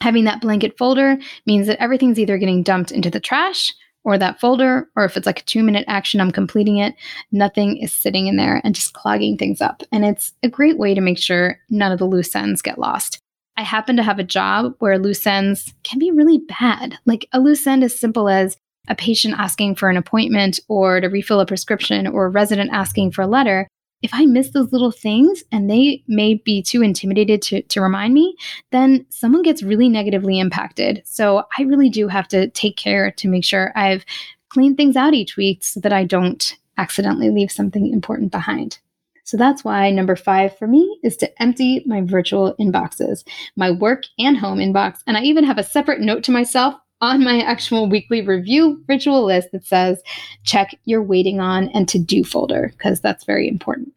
Having 0.00 0.24
that 0.24 0.40
blanket 0.40 0.76
folder 0.76 1.18
means 1.46 1.66
that 1.66 1.80
everything's 1.80 2.18
either 2.18 2.38
getting 2.38 2.62
dumped 2.62 2.92
into 2.92 3.10
the 3.10 3.20
trash 3.20 3.72
or 4.04 4.16
that 4.16 4.38
folder, 4.38 4.88
or 4.94 5.04
if 5.04 5.16
it's 5.16 5.26
like 5.26 5.40
a 5.40 5.44
two 5.44 5.64
minute 5.64 5.84
action, 5.88 6.20
I'm 6.20 6.30
completing 6.30 6.78
it, 6.78 6.94
nothing 7.32 7.78
is 7.78 7.92
sitting 7.92 8.28
in 8.28 8.36
there 8.36 8.60
and 8.62 8.74
just 8.74 8.92
clogging 8.92 9.36
things 9.36 9.60
up. 9.60 9.82
And 9.90 10.04
it's 10.04 10.32
a 10.44 10.48
great 10.48 10.78
way 10.78 10.94
to 10.94 11.00
make 11.00 11.18
sure 11.18 11.58
none 11.70 11.90
of 11.90 11.98
the 11.98 12.04
loose 12.04 12.34
ends 12.36 12.62
get 12.62 12.78
lost. 12.78 13.18
I 13.56 13.62
happen 13.62 13.96
to 13.96 14.02
have 14.02 14.20
a 14.20 14.24
job 14.24 14.74
where 14.78 14.98
loose 14.98 15.26
ends 15.26 15.74
can 15.82 15.98
be 15.98 16.12
really 16.12 16.38
bad. 16.38 16.98
Like 17.04 17.26
a 17.32 17.40
loose 17.40 17.66
end 17.66 17.82
as 17.82 17.98
simple 17.98 18.28
as 18.28 18.56
a 18.86 18.94
patient 18.94 19.34
asking 19.38 19.74
for 19.74 19.88
an 19.88 19.96
appointment 19.96 20.60
or 20.68 21.00
to 21.00 21.08
refill 21.08 21.40
a 21.40 21.46
prescription 21.46 22.06
or 22.06 22.26
a 22.26 22.30
resident 22.30 22.70
asking 22.72 23.10
for 23.10 23.22
a 23.22 23.26
letter 23.26 23.66
if 24.02 24.10
I 24.12 24.26
miss 24.26 24.50
those 24.50 24.72
little 24.72 24.90
things 24.90 25.42
and 25.50 25.70
they 25.70 26.02
may 26.06 26.34
be 26.34 26.62
too 26.62 26.82
intimidated 26.82 27.42
to, 27.42 27.62
to 27.62 27.80
remind 27.80 28.14
me, 28.14 28.36
then 28.70 29.06
someone 29.08 29.42
gets 29.42 29.62
really 29.62 29.88
negatively 29.88 30.38
impacted. 30.38 31.02
So 31.04 31.44
I 31.58 31.62
really 31.62 31.88
do 31.88 32.08
have 32.08 32.28
to 32.28 32.48
take 32.50 32.76
care 32.76 33.10
to 33.12 33.28
make 33.28 33.44
sure 33.44 33.72
I've 33.74 34.04
cleaned 34.48 34.76
things 34.76 34.96
out 34.96 35.14
each 35.14 35.36
week 35.36 35.64
so 35.64 35.80
that 35.80 35.92
I 35.92 36.04
don't 36.04 36.56
accidentally 36.78 37.30
leave 37.30 37.50
something 37.50 37.92
important 37.92 38.30
behind. 38.30 38.78
So 39.24 39.36
that's 39.36 39.64
why 39.64 39.90
number 39.90 40.14
five 40.14 40.56
for 40.56 40.68
me 40.68 41.00
is 41.02 41.16
to 41.16 41.42
empty 41.42 41.82
my 41.84 42.00
virtual 42.00 42.54
inboxes, 42.60 43.26
my 43.56 43.72
work 43.72 44.04
and 44.20 44.36
home 44.36 44.58
inbox. 44.58 44.98
And 45.04 45.16
I 45.16 45.22
even 45.22 45.42
have 45.42 45.58
a 45.58 45.64
separate 45.64 46.00
note 46.00 46.22
to 46.24 46.30
myself 46.30 46.76
on 47.00 47.22
my 47.22 47.40
actual 47.40 47.88
weekly 47.88 48.22
review 48.22 48.82
ritual 48.88 49.24
list 49.24 49.52
that 49.52 49.64
says 49.64 50.02
check 50.44 50.74
your 50.84 51.02
waiting 51.02 51.40
on 51.40 51.68
and 51.68 51.88
to 51.88 51.98
do 51.98 52.24
folder, 52.24 52.72
because 52.76 53.00
that's 53.00 53.24
very 53.24 53.48
important. 53.48 53.92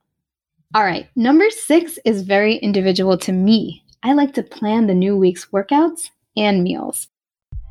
All 0.75 0.83
right, 0.83 1.07
number 1.15 1.49
six 1.49 1.97
is 2.05 2.21
very 2.21 2.57
individual 2.57 3.17
to 3.19 3.31
me. 3.31 3.83
I 4.03 4.13
like 4.13 4.33
to 4.35 4.43
plan 4.43 4.87
the 4.87 4.93
new 4.93 5.17
week's 5.17 5.45
workouts 5.47 6.09
and 6.37 6.63
meals. 6.63 7.07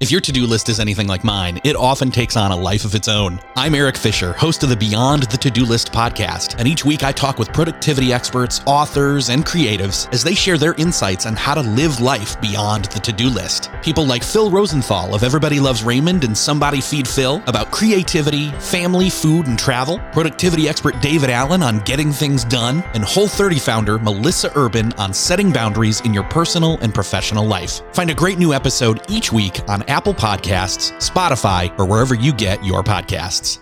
If 0.01 0.13
your 0.13 0.21
to 0.21 0.31
do 0.31 0.47
list 0.47 0.69
is 0.69 0.79
anything 0.79 1.09
like 1.09 1.25
mine, 1.25 1.61
it 1.65 1.75
often 1.75 2.13
takes 2.13 2.37
on 2.37 2.53
a 2.53 2.57
life 2.57 2.85
of 2.85 2.95
its 2.95 3.09
own. 3.09 3.41
I'm 3.57 3.75
Eric 3.75 3.97
Fisher, 3.97 4.33
host 4.33 4.63
of 4.63 4.69
the 4.69 4.77
Beyond 4.77 5.25
the 5.25 5.37
To 5.37 5.51
Do 5.51 5.65
List 5.65 5.91
podcast, 5.91 6.55
and 6.57 6.69
each 6.69 6.85
week 6.85 7.03
I 7.03 7.11
talk 7.11 7.37
with 7.37 7.53
productivity 7.53 8.13
experts, 8.13 8.61
authors, 8.65 9.29
and 9.29 9.45
creatives 9.45 10.09
as 10.15 10.23
they 10.23 10.35
share 10.35 10.57
their 10.57 10.75
insights 10.75 11.27
on 11.27 11.35
how 11.35 11.53
to 11.55 11.63
live 11.63 12.01
life 12.01 12.41
beyond 12.41 12.85
the 12.85 13.01
to 13.01 13.13
do 13.13 13.29
list. 13.29 13.73
People 13.83 14.07
like 14.07 14.23
Phil 14.23 14.53
Rosenthal 14.53 15.17
of 15.17 15.25
Everybody 15.25 15.59
Loves 15.59 15.83
Raymond 15.83 16.23
and 16.23 16.39
Somebody 16.39 16.81
Feed 16.81 17.09
Phil 17.09 17.43
about 17.49 17.73
creativity, 17.73 18.53
family, 18.61 19.11
food, 19.11 19.49
and 19.49 19.59
travel, 19.59 19.99
productivity 20.13 20.69
expert 20.69 21.03
David 21.03 21.29
Allen 21.29 21.61
on 21.61 21.81
getting 21.81 22.13
things 22.13 22.45
done, 22.45 22.85
and 22.95 23.03
Whole 23.03 23.27
30 23.27 23.59
founder 23.59 23.99
Melissa 23.99 24.53
Urban 24.55 24.93
on 24.93 25.13
setting 25.13 25.53
boundaries 25.53 26.03
in 26.03 26.15
your 26.15 26.23
personal 26.23 26.79
and 26.83 26.95
professional 26.95 27.45
life. 27.45 27.81
Find 27.95 28.11
a 28.11 28.15
great 28.15 28.39
new 28.39 28.55
episode 28.55 29.01
each 29.11 29.33
week 29.33 29.59
on 29.69 29.88
Apple 29.89 30.15
Podcasts, 30.15 30.93
Spotify, 30.99 31.77
or 31.79 31.87
wherever 31.87 32.15
you 32.15 32.33
get 32.33 32.65
your 32.65 32.83
podcasts. 32.83 33.59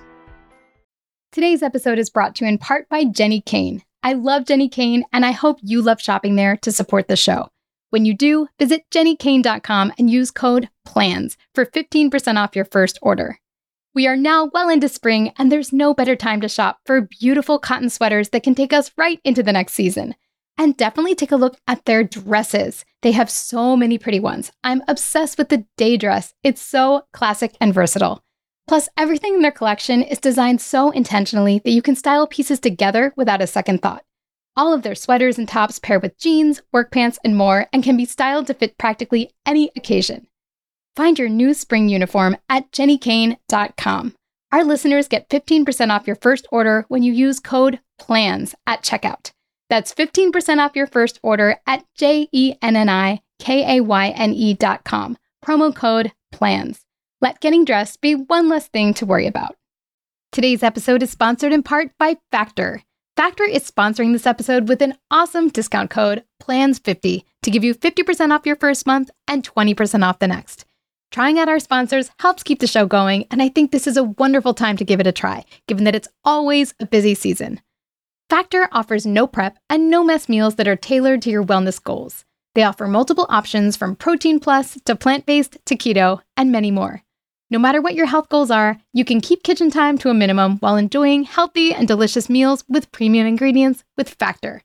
Today's 1.33 1.63
episode 1.63 1.99
is 1.99 2.11
brought 2.11 2.35
to 2.37 2.45
you 2.45 2.49
in 2.49 2.59
part 2.59 2.89
by 2.89 3.05
Jenni 3.05 3.45
Kayne. 3.45 3.83
I 4.03 4.15
love 4.15 4.45
Jenni 4.45 4.71
Kayne, 4.71 5.05
and 5.13 5.25
I 5.25 5.33
hope 5.33 5.59
you 5.63 5.83
love 5.83 6.01
shopping 6.01 6.37
there 6.37 6.57
to 6.59 6.73
support 6.73 7.09
the 7.09 7.17
show. 7.17 7.49
When 7.91 8.05
you 8.05 8.15
do, 8.15 8.49
visit 8.59 8.85
jennikayne.com 8.91 9.93
and 9.99 10.11
use 10.11 10.31
code 10.31 10.69
PLANS 10.85 11.37
for 11.55 11.65
15% 11.65 12.37
off 12.37 12.57
your 12.57 12.65
first 12.65 12.99
order. 13.03 13.39
We 13.95 14.07
are 14.07 14.17
now 14.17 14.51
well 14.53 14.69
into 14.69 14.89
spring, 14.89 15.33
and 15.39 15.51
there's 15.51 15.73
no 15.73 15.95
better 15.95 16.17
time 16.17 16.41
to 16.41 16.49
shop 16.49 16.81
for 16.85 17.03
beautiful 17.03 17.59
cotton 17.59 17.89
sweaters 17.89 18.31
that 18.31 18.43
can 18.43 18.55
take 18.55 18.73
us 18.73 18.91
right 18.97 19.21
into 19.25 19.43
the 19.43 19.53
next 19.53 19.75
season. 19.75 20.15
And 20.59 20.77
definitely 20.77 21.15
take 21.15 21.33
a 21.33 21.37
look 21.37 21.59
at 21.67 21.85
their 21.85 22.03
dresses. 22.03 22.85
They 23.03 23.13
have 23.13 23.31
so 23.31 23.77
many 23.77 23.99
pretty 23.99 24.21
ones. 24.21 24.51
I'm 24.65 24.83
obsessed 24.89 25.37
with 25.37 25.51
the 25.51 25.67
day 25.77 25.97
dress. 25.97 26.33
It's 26.43 26.63
so 26.63 27.05
classic 27.13 27.55
and 27.61 27.75
versatile. 27.75 28.23
Plus, 28.67 28.89
everything 28.97 29.35
in 29.35 29.43
their 29.43 29.53
collection 29.53 30.03
is 30.03 30.19
designed 30.19 30.61
so 30.61 30.91
intentionally 30.91 31.61
that 31.65 31.71
you 31.71 31.83
can 31.83 31.95
style 31.95 32.27
pieces 32.27 32.59
together 32.59 33.13
without 33.17 33.43
a 33.43 33.47
second 33.47 33.81
thought. 33.81 34.03
All 34.57 34.73
of 34.73 34.83
their 34.83 34.95
sweaters 34.95 35.39
and 35.39 35.47
tops 35.47 35.79
pair 35.79 36.01
with 36.01 36.19
jeans, 36.19 36.63
work 36.73 36.91
pants, 36.91 37.19
and 37.23 37.37
more, 37.37 37.69
and 37.73 37.85
can 37.85 37.97
be 37.97 38.07
styled 38.07 38.47
to 38.47 38.55
fit 38.55 38.79
practically 38.79 39.31
any 39.45 39.71
occasion. 39.77 40.27
Find 40.97 41.19
your 41.19 41.29
new 41.29 41.53
spring 41.53 41.91
uniform 41.91 42.39
at 42.49 42.73
jennikayne.com. 42.73 44.15
Our 44.51 44.65
listeners 44.65 45.09
get 45.09 45.29
15% 45.29 45.91
off 45.91 46.07
your 46.07 46.17
first 46.17 46.47
order 46.51 46.87
when 46.89 47.03
you 47.03 47.13
use 47.13 47.39
code 47.39 47.81
PLANS 47.99 48.55
at 48.67 48.83
checkout. 48.83 49.31
That's 49.69 49.93
15% 49.93 50.59
off 50.59 50.77
your 50.77 50.87
first 50.87 51.19
order 51.23 51.57
at 51.67 51.85
J 51.95 52.29
E 52.33 52.55
N 52.63 52.77
N 52.77 52.89
I 52.89 53.21
K 53.39 53.79
A 53.79 53.83
Y 53.83 54.09
N 54.11 54.33
E 54.33 54.55
dot 54.55 54.85
com. 54.85 55.19
Promo 55.45 55.75
code 55.75 56.13
PLANS. 56.33 56.85
Let 57.21 57.41
getting 57.41 57.65
dressed 57.65 58.01
be 58.01 58.15
one 58.15 58.49
less 58.49 58.69
thing 58.69 58.95
to 58.95 59.07
worry 59.07 59.27
about. 59.27 59.57
Today's 60.33 60.63
episode 60.63 61.03
is 61.03 61.11
sponsored 61.11 61.53
in 61.53 61.63
part 61.63 61.91
by 61.99 62.19
Factor. 62.31 62.83
Factor 63.17 63.45
is 63.45 63.71
sponsoring 63.71 64.13
this 64.13 64.27
episode 64.27 64.69
with 64.69 64.83
an 64.83 64.99
awesome 65.11 65.49
discount 65.49 65.89
code 65.89 66.25
PLANS50 66.43 67.25
to 67.43 67.51
give 67.51 67.65
you 67.65 67.75
50% 67.75 68.31
off 68.31 68.45
your 68.45 68.57
first 68.57 68.87
month 68.87 69.11
and 69.27 69.43
20% 69.43 70.05
off 70.05 70.19
the 70.19 70.29
next. 70.29 70.67
Trying 71.11 71.39
out 71.39 71.49
our 71.49 71.61
sponsors 71.61 72.11
helps 72.21 72.43
keep 72.43 72.59
the 72.59 72.67
show 72.67 72.85
going, 72.85 73.25
and 73.31 73.41
I 73.41 73.49
think 73.49 73.71
this 73.71 73.87
is 73.87 73.97
a 73.97 74.05
wonderful 74.05 74.53
time 74.53 74.77
to 74.77 74.85
give 74.85 75.01
it 75.01 75.07
a 75.07 75.13
try, 75.13 75.45
given 75.67 75.85
that 75.85 75.95
it's 75.95 76.09
always 76.25 76.75
a 76.79 76.87
busy 76.87 77.15
season. 77.15 77.61
Factor 78.29 78.69
offers 78.73 79.07
no 79.07 79.29
prep 79.29 79.57
and 79.71 79.89
no 79.89 80.03
mess 80.03 80.29
meals 80.29 80.57
that 80.57 80.67
are 80.67 80.75
tailored 80.75 81.23
to 81.23 81.31
your 81.31 81.45
wellness 81.45 81.81
goals. 81.83 82.25
They 82.57 82.65
offer 82.65 82.89
multiple 82.89 83.27
options 83.29 83.77
from 83.77 83.95
protein 83.95 84.41
plus 84.41 84.77
to 84.85 84.97
plant 84.97 85.27
based 85.27 85.59
to 85.67 85.77
keto 85.77 86.23
and 86.37 86.51
many 86.51 86.73
more. 86.73 87.03
No 87.51 87.61
matter 87.61 87.81
what 87.81 87.95
your 87.95 88.07
health 88.07 88.29
goals 88.29 88.51
are, 88.51 88.79
you 88.93 89.05
can 89.05 89.21
keep 89.21 89.45
kitchen 89.45 89.71
time 89.71 89.97
to 89.99 90.09
a 90.09 90.15
minimum 90.15 90.57
while 90.59 90.77
enjoying 90.77 91.23
healthy 91.23 91.73
and 91.73 91.87
delicious 91.87 92.29
meals 92.29 92.65
with 92.69 92.91
premium 92.91 93.29
ingredients 93.29 93.85
with 93.97 94.09
Factor. 94.09 94.63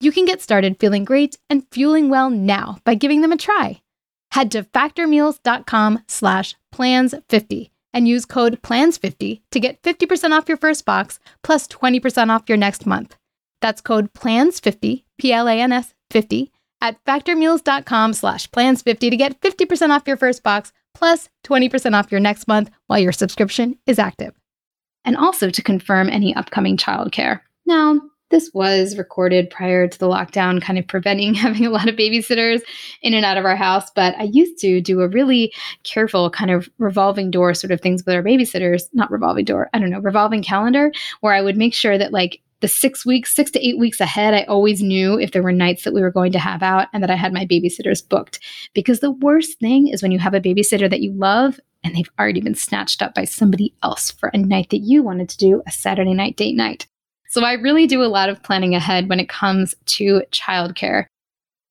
You 0.00 0.10
can 0.10 0.24
get 0.24 0.40
started 0.40 0.80
feeling 0.80 1.04
great 1.04 1.36
and 1.50 1.66
fueling 1.70 2.08
well 2.08 2.30
now 2.30 2.78
by 2.84 2.94
giving 2.94 3.20
them 3.20 3.32
a 3.32 3.36
try. 3.36 3.82
Head 4.30 4.50
to 4.52 4.62
factormeals.com 4.62 6.04
slash 6.08 6.56
plans50 6.74 7.70
and 7.94 8.06
use 8.06 8.26
code 8.26 8.60
PLANS50 8.60 9.40
to 9.52 9.60
get 9.60 9.80
50% 9.82 10.32
off 10.32 10.48
your 10.48 10.58
first 10.58 10.84
box 10.84 11.18
plus 11.42 11.66
20% 11.68 12.28
off 12.28 12.42
your 12.48 12.58
next 12.58 12.84
month. 12.84 13.16
That's 13.62 13.80
code 13.80 14.12
PLANS50, 14.12 15.04
P-L-A-N-S 15.16 15.94
50, 16.10 16.52
at 16.82 17.02
factormeals.com 17.04 18.12
slash 18.12 18.50
plans50 18.50 19.10
to 19.10 19.16
get 19.16 19.40
50% 19.40 19.88
off 19.88 20.06
your 20.06 20.18
first 20.18 20.42
box 20.42 20.72
plus 20.92 21.30
20% 21.44 21.98
off 21.98 22.12
your 22.12 22.20
next 22.20 22.46
month 22.46 22.70
while 22.88 22.98
your 22.98 23.12
subscription 23.12 23.78
is 23.86 23.98
active. 23.98 24.34
And 25.04 25.16
also 25.16 25.48
to 25.48 25.62
confirm 25.62 26.10
any 26.10 26.34
upcoming 26.34 26.76
childcare. 26.76 27.40
Now, 27.64 28.00
this 28.30 28.50
was 28.54 28.96
recorded 28.98 29.50
prior 29.50 29.86
to 29.86 29.98
the 29.98 30.08
lockdown, 30.08 30.60
kind 30.60 30.78
of 30.78 30.86
preventing 30.86 31.34
having 31.34 31.66
a 31.66 31.70
lot 31.70 31.88
of 31.88 31.96
babysitters 31.96 32.62
in 33.02 33.14
and 33.14 33.24
out 33.24 33.36
of 33.36 33.44
our 33.44 33.56
house. 33.56 33.90
But 33.94 34.14
I 34.18 34.24
used 34.24 34.58
to 34.60 34.80
do 34.80 35.00
a 35.00 35.08
really 35.08 35.52
careful 35.82 36.30
kind 36.30 36.50
of 36.50 36.68
revolving 36.78 37.30
door 37.30 37.54
sort 37.54 37.70
of 37.70 37.80
things 37.80 38.02
with 38.04 38.14
our 38.14 38.22
babysitters, 38.22 38.84
not 38.92 39.10
revolving 39.10 39.44
door, 39.44 39.68
I 39.72 39.78
don't 39.78 39.90
know, 39.90 40.00
revolving 40.00 40.42
calendar, 40.42 40.92
where 41.20 41.34
I 41.34 41.42
would 41.42 41.56
make 41.56 41.74
sure 41.74 41.98
that 41.98 42.12
like 42.12 42.40
the 42.60 42.68
six 42.68 43.04
weeks, 43.04 43.34
six 43.34 43.50
to 43.50 43.66
eight 43.66 43.78
weeks 43.78 44.00
ahead, 44.00 44.32
I 44.32 44.44
always 44.44 44.82
knew 44.82 45.18
if 45.18 45.32
there 45.32 45.42
were 45.42 45.52
nights 45.52 45.84
that 45.84 45.92
we 45.92 46.00
were 46.00 46.10
going 46.10 46.32
to 46.32 46.38
have 46.38 46.62
out 46.62 46.88
and 46.92 47.02
that 47.02 47.10
I 47.10 47.14
had 47.14 47.32
my 47.32 47.44
babysitters 47.44 48.08
booked. 48.08 48.40
Because 48.72 49.00
the 49.00 49.10
worst 49.10 49.58
thing 49.60 49.88
is 49.88 50.02
when 50.02 50.12
you 50.12 50.18
have 50.18 50.34
a 50.34 50.40
babysitter 50.40 50.88
that 50.88 51.02
you 51.02 51.12
love 51.12 51.60
and 51.82 51.94
they've 51.94 52.10
already 52.18 52.40
been 52.40 52.54
snatched 52.54 53.02
up 53.02 53.14
by 53.14 53.26
somebody 53.26 53.74
else 53.82 54.10
for 54.10 54.30
a 54.32 54.38
night 54.38 54.70
that 54.70 54.78
you 54.78 55.02
wanted 55.02 55.28
to 55.28 55.36
do 55.36 55.62
a 55.66 55.70
Saturday 55.70 56.14
night 56.14 56.36
date 56.36 56.56
night. 56.56 56.86
So 57.34 57.42
I 57.42 57.54
really 57.54 57.88
do 57.88 58.00
a 58.00 58.06
lot 58.06 58.28
of 58.28 58.40
planning 58.44 58.76
ahead 58.76 59.08
when 59.08 59.18
it 59.18 59.28
comes 59.28 59.74
to 59.86 60.22
childcare. 60.30 61.06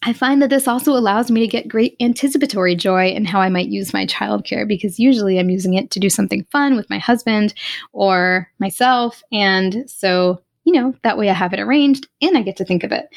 I 0.01 0.11
find 0.11 0.41
that 0.41 0.49
this 0.49 0.67
also 0.67 0.91
allows 0.91 1.31
me 1.31 1.39
to 1.39 1.47
get 1.47 1.69
great 1.69 1.95
anticipatory 2.01 2.75
joy 2.75 3.11
in 3.11 3.23
how 3.23 3.39
I 3.39 3.47
might 3.47 3.69
use 3.69 3.93
my 3.93 4.05
childcare 4.05 4.67
because 4.67 4.99
usually 4.99 5.39
I'm 5.39 5.49
using 5.49 5.75
it 5.75 5.89
to 5.91 6.01
do 6.01 6.09
something 6.09 6.45
fun 6.51 6.75
with 6.75 6.89
my 6.89 6.97
husband 6.97 7.53
or 7.93 8.49
myself. 8.59 9.23
And 9.31 9.89
so, 9.89 10.41
you 10.65 10.73
know, 10.73 10.93
that 11.03 11.17
way 11.17 11.29
I 11.29 11.33
have 11.33 11.53
it 11.53 11.61
arranged 11.61 12.09
and 12.21 12.37
I 12.37 12.41
get 12.41 12.57
to 12.57 12.65
think 12.65 12.83
of 12.83 12.91
it. 12.91 13.07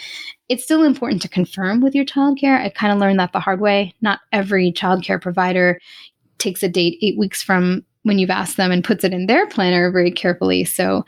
It's 0.49 0.62
still 0.62 0.85
important 0.85 1.23
to 1.23 1.29
confirm 1.29 1.81
with 1.81 1.97
your 1.97 2.05
childcare. 2.05 2.61
I 2.61 2.69
kind 2.69 2.93
of 2.93 3.00
learned 3.00 3.19
that 3.19 3.33
the 3.33 3.41
hard 3.41 3.61
way. 3.61 3.93
Not 4.03 4.21
every 4.31 4.71
childcare 4.71 5.21
provider 5.21 5.81
takes 6.38 6.62
a 6.62 6.69
date 6.69 7.00
eight 7.03 7.19
weeks 7.19 7.43
from 7.43 7.85
when 8.05 8.21
you've 8.21 8.31
asked 8.31 8.57
them 8.57 8.71
and 8.71 8.85
puts 8.85 9.03
it 9.03 9.12
in 9.12 9.26
their 9.26 9.49
planner 9.49 9.91
very 9.91 10.12
carefully. 10.12 10.65
So 10.65 11.05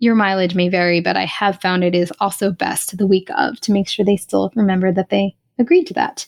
your 0.00 0.14
mileage 0.14 0.54
may 0.54 0.68
vary, 0.68 1.00
but 1.00 1.16
I 1.16 1.26
have 1.26 1.60
found 1.60 1.84
it 1.84 1.94
is 1.94 2.12
also 2.18 2.50
best 2.50 2.98
the 2.98 3.06
week 3.06 3.28
of 3.36 3.60
to 3.60 3.72
make 3.72 3.88
sure 3.88 4.04
they 4.04 4.16
still 4.16 4.50
remember 4.56 4.92
that 4.92 5.10
they 5.10 5.36
agreed 5.58 5.86
to 5.86 5.94
that. 5.94 6.26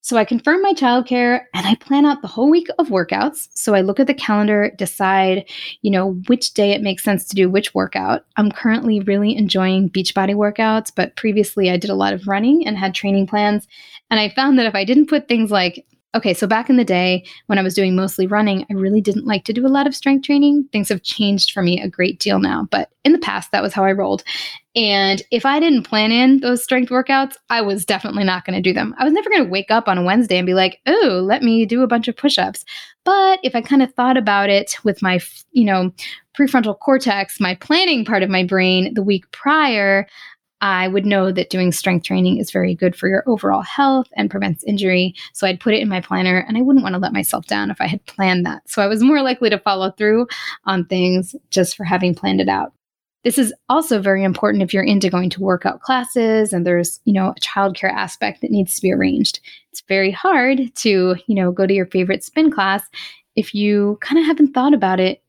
So 0.00 0.18
I 0.18 0.26
confirm 0.26 0.60
my 0.60 0.74
childcare 0.74 1.44
and 1.54 1.66
I 1.66 1.76
plan 1.76 2.04
out 2.04 2.20
the 2.20 2.28
whole 2.28 2.50
week 2.50 2.68
of 2.78 2.88
workouts. 2.88 3.48
So 3.54 3.74
I 3.74 3.80
look 3.80 3.98
at 3.98 4.06
the 4.06 4.12
calendar, 4.12 4.70
decide, 4.76 5.48
you 5.80 5.90
know, 5.90 6.12
which 6.26 6.52
day 6.52 6.72
it 6.72 6.82
makes 6.82 7.02
sense 7.02 7.24
to 7.24 7.34
do 7.34 7.48
which 7.48 7.74
workout. 7.74 8.26
I'm 8.36 8.52
currently 8.52 9.00
really 9.00 9.34
enjoying 9.34 9.88
Beachbody 9.88 10.34
workouts, 10.34 10.92
but 10.94 11.16
previously 11.16 11.70
I 11.70 11.78
did 11.78 11.88
a 11.88 11.94
lot 11.94 12.12
of 12.12 12.28
running 12.28 12.66
and 12.66 12.76
had 12.76 12.94
training 12.94 13.26
plans. 13.26 13.66
And 14.10 14.20
I 14.20 14.28
found 14.28 14.58
that 14.58 14.66
if 14.66 14.74
I 14.74 14.84
didn't 14.84 15.08
put 15.08 15.26
things 15.26 15.50
like 15.50 15.86
Okay, 16.14 16.32
so 16.32 16.46
back 16.46 16.70
in 16.70 16.76
the 16.76 16.84
day 16.84 17.24
when 17.46 17.58
I 17.58 17.62
was 17.62 17.74
doing 17.74 17.96
mostly 17.96 18.28
running, 18.28 18.64
I 18.70 18.74
really 18.74 19.00
didn't 19.00 19.26
like 19.26 19.44
to 19.44 19.52
do 19.52 19.66
a 19.66 19.68
lot 19.68 19.88
of 19.88 19.96
strength 19.96 20.24
training. 20.24 20.68
Things 20.70 20.88
have 20.88 21.02
changed 21.02 21.50
for 21.50 21.60
me 21.60 21.80
a 21.80 21.88
great 21.88 22.20
deal 22.20 22.38
now, 22.38 22.68
but 22.70 22.90
in 23.04 23.12
the 23.12 23.18
past, 23.18 23.50
that 23.50 23.62
was 23.62 23.74
how 23.74 23.84
I 23.84 23.90
rolled. 23.90 24.22
And 24.76 25.22
if 25.30 25.44
I 25.44 25.58
didn't 25.58 25.82
plan 25.82 26.12
in 26.12 26.40
those 26.40 26.62
strength 26.62 26.90
workouts, 26.90 27.34
I 27.50 27.62
was 27.62 27.84
definitely 27.84 28.24
not 28.24 28.44
going 28.44 28.56
to 28.56 28.62
do 28.62 28.72
them. 28.72 28.94
I 28.98 29.04
was 29.04 29.12
never 29.12 29.28
going 29.28 29.44
to 29.44 29.50
wake 29.50 29.70
up 29.70 29.88
on 29.88 29.98
a 29.98 30.04
Wednesday 30.04 30.38
and 30.38 30.46
be 30.46 30.54
like, 30.54 30.80
oh, 30.86 31.20
let 31.24 31.42
me 31.42 31.66
do 31.66 31.82
a 31.82 31.88
bunch 31.88 32.06
of 32.06 32.16
push 32.16 32.38
ups. 32.38 32.64
But 33.04 33.40
if 33.42 33.54
I 33.54 33.60
kind 33.60 33.82
of 33.82 33.92
thought 33.94 34.16
about 34.16 34.50
it 34.50 34.76
with 34.84 35.02
my, 35.02 35.20
you 35.52 35.64
know, 35.64 35.92
prefrontal 36.38 36.78
cortex, 36.78 37.38
my 37.38 37.54
planning 37.56 38.04
part 38.04 38.22
of 38.22 38.30
my 38.30 38.44
brain 38.44 38.94
the 38.94 39.02
week 39.02 39.30
prior, 39.32 40.06
I 40.64 40.88
would 40.88 41.04
know 41.04 41.30
that 41.30 41.50
doing 41.50 41.72
strength 41.72 42.06
training 42.06 42.38
is 42.38 42.50
very 42.50 42.74
good 42.74 42.96
for 42.96 43.06
your 43.06 43.22
overall 43.26 43.60
health 43.60 44.06
and 44.16 44.30
prevents 44.30 44.64
injury. 44.64 45.14
So 45.34 45.46
I'd 45.46 45.60
put 45.60 45.74
it 45.74 45.82
in 45.82 45.90
my 45.90 46.00
planner 46.00 46.38
and 46.48 46.56
I 46.56 46.62
wouldn't 46.62 46.82
want 46.82 46.94
to 46.94 46.98
let 46.98 47.12
myself 47.12 47.44
down 47.44 47.70
if 47.70 47.82
I 47.82 47.86
had 47.86 48.04
planned 48.06 48.46
that. 48.46 48.62
So 48.66 48.80
I 48.80 48.86
was 48.86 49.02
more 49.02 49.20
likely 49.20 49.50
to 49.50 49.58
follow 49.58 49.90
through 49.90 50.26
on 50.64 50.86
things 50.86 51.36
just 51.50 51.76
for 51.76 51.84
having 51.84 52.14
planned 52.14 52.40
it 52.40 52.48
out. 52.48 52.72
This 53.24 53.36
is 53.36 53.52
also 53.68 54.00
very 54.00 54.24
important 54.24 54.62
if 54.62 54.72
you're 54.72 54.82
into 54.82 55.10
going 55.10 55.28
to 55.30 55.42
workout 55.42 55.82
classes 55.82 56.54
and 56.54 56.66
there's, 56.66 56.98
you 57.04 57.12
know, 57.12 57.28
a 57.28 57.40
childcare 57.40 57.92
aspect 57.92 58.40
that 58.40 58.50
needs 58.50 58.74
to 58.76 58.80
be 58.80 58.92
arranged. 58.92 59.40
It's 59.70 59.82
very 59.86 60.12
hard 60.12 60.74
to, 60.76 61.16
you 61.26 61.34
know, 61.34 61.52
go 61.52 61.66
to 61.66 61.74
your 61.74 61.86
favorite 61.86 62.24
spin 62.24 62.50
class 62.50 62.82
if 63.36 63.54
you 63.54 63.98
kind 64.00 64.18
of 64.18 64.24
haven't 64.24 64.54
thought 64.54 64.72
about 64.72 64.98
it 64.98 65.22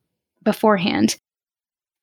beforehand. 0.43 1.19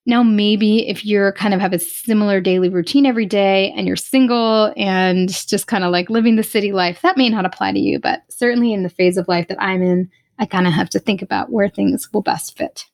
Now, 0.04 0.24
maybe 0.24 0.88
if 0.88 1.04
you're 1.04 1.32
kind 1.32 1.54
of 1.54 1.60
have 1.60 1.72
a 1.72 1.78
similar 1.78 2.40
daily 2.40 2.68
routine 2.68 3.06
every 3.06 3.26
day 3.26 3.72
and 3.76 3.86
you're 3.86 3.94
single 3.94 4.72
and 4.76 5.28
just 5.28 5.68
kind 5.68 5.84
of 5.84 5.92
like 5.92 6.10
living 6.10 6.34
the 6.34 6.42
city 6.42 6.72
life, 6.72 7.00
that 7.02 7.16
may 7.16 7.28
not 7.28 7.46
apply 7.46 7.72
to 7.72 7.78
you. 7.78 8.00
But 8.00 8.22
certainly 8.28 8.72
in 8.72 8.82
the 8.82 8.88
phase 8.88 9.16
of 9.16 9.28
life 9.28 9.46
that 9.48 9.62
I'm 9.62 9.80
in, 9.80 10.10
I 10.40 10.46
kind 10.46 10.66
of 10.66 10.72
have 10.72 10.90
to 10.90 10.98
think 10.98 11.22
about 11.22 11.52
where 11.52 11.68
things 11.68 12.12
will 12.12 12.22
best 12.22 12.58
fit. 12.58 12.84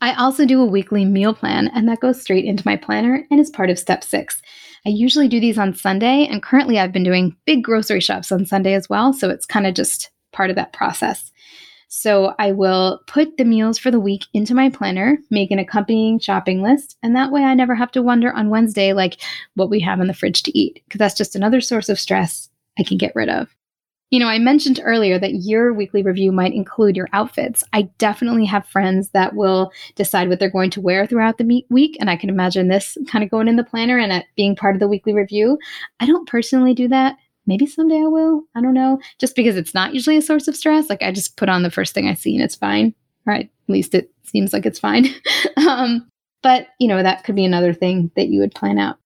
I 0.00 0.14
also 0.14 0.46
do 0.46 0.60
a 0.60 0.66
weekly 0.66 1.04
meal 1.04 1.34
plan, 1.34 1.68
and 1.74 1.88
that 1.88 2.00
goes 2.00 2.20
straight 2.20 2.44
into 2.44 2.62
my 2.66 2.76
planner 2.76 3.26
and 3.30 3.40
is 3.40 3.50
part 3.50 3.70
of 3.70 3.78
step 3.78 4.04
six. 4.04 4.40
I 4.86 4.90
usually 4.90 5.28
do 5.28 5.40
these 5.40 5.58
on 5.58 5.74
Sunday, 5.74 6.26
and 6.30 6.42
currently 6.42 6.78
I've 6.78 6.92
been 6.92 7.02
doing 7.02 7.34
big 7.46 7.64
grocery 7.64 8.00
shops 8.00 8.30
on 8.30 8.46
Sunday 8.46 8.74
as 8.74 8.88
well, 8.88 9.12
so 9.12 9.28
it's 9.28 9.46
kind 9.46 9.66
of 9.66 9.74
just 9.74 10.10
part 10.32 10.50
of 10.50 10.56
that 10.56 10.72
process. 10.72 11.32
So 11.88 12.34
I 12.38 12.52
will 12.52 13.00
put 13.06 13.38
the 13.38 13.44
meals 13.44 13.78
for 13.78 13.90
the 13.90 13.98
week 13.98 14.26
into 14.34 14.54
my 14.54 14.68
planner, 14.68 15.18
make 15.30 15.50
an 15.50 15.58
accompanying 15.58 16.18
shopping 16.18 16.62
list, 16.62 16.98
and 17.02 17.16
that 17.16 17.32
way 17.32 17.42
I 17.42 17.54
never 17.54 17.74
have 17.74 17.90
to 17.92 18.02
wonder 18.02 18.30
on 18.32 18.50
Wednesday 18.50 18.92
like 18.92 19.20
what 19.54 19.70
we 19.70 19.80
have 19.80 19.98
in 20.00 20.06
the 20.06 20.14
fridge 20.14 20.42
to 20.44 20.58
eat, 20.58 20.82
because 20.84 20.98
that's 20.98 21.16
just 21.16 21.34
another 21.34 21.62
source 21.62 21.88
of 21.88 21.98
stress 21.98 22.50
I 22.78 22.82
can 22.82 22.98
get 22.98 23.16
rid 23.16 23.30
of. 23.30 23.48
You 24.10 24.20
know, 24.20 24.28
I 24.28 24.38
mentioned 24.38 24.80
earlier 24.82 25.18
that 25.18 25.42
your 25.42 25.74
weekly 25.74 26.02
review 26.02 26.32
might 26.32 26.54
include 26.54 26.96
your 26.96 27.08
outfits. 27.12 27.62
I 27.74 27.82
definitely 27.98 28.46
have 28.46 28.66
friends 28.66 29.10
that 29.10 29.34
will 29.34 29.70
decide 29.96 30.30
what 30.30 30.38
they're 30.38 30.48
going 30.48 30.70
to 30.70 30.80
wear 30.80 31.06
throughout 31.06 31.36
the 31.36 31.64
week. 31.68 31.96
And 32.00 32.08
I 32.08 32.16
can 32.16 32.30
imagine 32.30 32.68
this 32.68 32.96
kind 33.10 33.22
of 33.22 33.30
going 33.30 33.48
in 33.48 33.56
the 33.56 33.64
planner 33.64 33.98
and 33.98 34.24
being 34.34 34.56
part 34.56 34.74
of 34.74 34.80
the 34.80 34.88
weekly 34.88 35.12
review. 35.12 35.58
I 36.00 36.06
don't 36.06 36.26
personally 36.26 36.72
do 36.72 36.88
that. 36.88 37.16
Maybe 37.48 37.66
someday 37.66 37.96
I 37.96 38.06
will. 38.06 38.42
I 38.54 38.60
don't 38.60 38.74
know. 38.74 39.00
Just 39.18 39.34
because 39.34 39.56
it's 39.56 39.74
not 39.74 39.94
usually 39.94 40.18
a 40.18 40.22
source 40.22 40.46
of 40.46 40.54
stress. 40.54 40.90
Like 40.90 41.02
I 41.02 41.10
just 41.10 41.38
put 41.38 41.48
on 41.48 41.62
the 41.62 41.70
first 41.70 41.94
thing 41.94 42.06
I 42.06 42.14
see 42.14 42.34
and 42.36 42.44
it's 42.44 42.54
fine. 42.54 42.94
Right. 43.24 43.46
At 43.46 43.72
least 43.72 43.94
it 43.94 44.12
seems 44.22 44.52
like 44.52 44.66
it's 44.66 44.78
fine. 44.78 45.06
um, 45.56 46.06
but, 46.42 46.68
you 46.78 46.86
know, 46.86 47.02
that 47.02 47.24
could 47.24 47.34
be 47.34 47.46
another 47.46 47.72
thing 47.72 48.10
that 48.16 48.28
you 48.28 48.40
would 48.40 48.54
plan 48.54 48.78
out. 48.78 48.98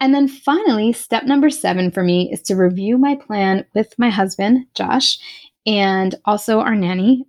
And 0.00 0.14
then 0.14 0.28
finally, 0.28 0.92
step 0.92 1.24
number 1.24 1.50
seven 1.50 1.90
for 1.90 2.04
me 2.04 2.30
is 2.30 2.42
to 2.42 2.54
review 2.54 2.98
my 2.98 3.16
plan 3.16 3.64
with 3.74 3.94
my 3.98 4.10
husband, 4.10 4.66
Josh, 4.74 5.18
and 5.66 6.14
also 6.24 6.60
our 6.60 6.76
nanny. 6.76 7.26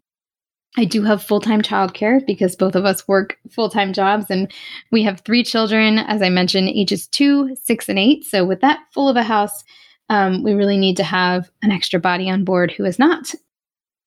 I 0.77 0.85
do 0.85 1.01
have 1.03 1.23
full 1.23 1.41
time 1.41 1.63
childcare 1.63 2.23
because 2.27 2.55
both 2.55 2.75
of 2.75 2.85
us 2.85 3.07
work 3.07 3.37
full 3.49 3.69
time 3.69 3.91
jobs, 3.91 4.27
and 4.29 4.51
we 4.91 5.01
have 5.03 5.21
three 5.21 5.43
children, 5.43 5.97
as 5.97 6.21
I 6.21 6.29
mentioned, 6.29 6.69
ages 6.69 7.07
two, 7.07 7.55
six, 7.55 7.89
and 7.89 7.97
eight. 7.97 8.23
So, 8.23 8.45
with 8.45 8.61
that 8.61 8.79
full 8.93 9.09
of 9.09 9.15
a 9.15 9.23
house, 9.23 9.63
um, 10.09 10.43
we 10.43 10.53
really 10.53 10.77
need 10.77 10.97
to 10.97 11.03
have 11.03 11.49
an 11.61 11.71
extra 11.71 11.99
body 11.99 12.29
on 12.29 12.43
board 12.43 12.71
who 12.71 12.85
is 12.85 12.99
not 12.99 13.33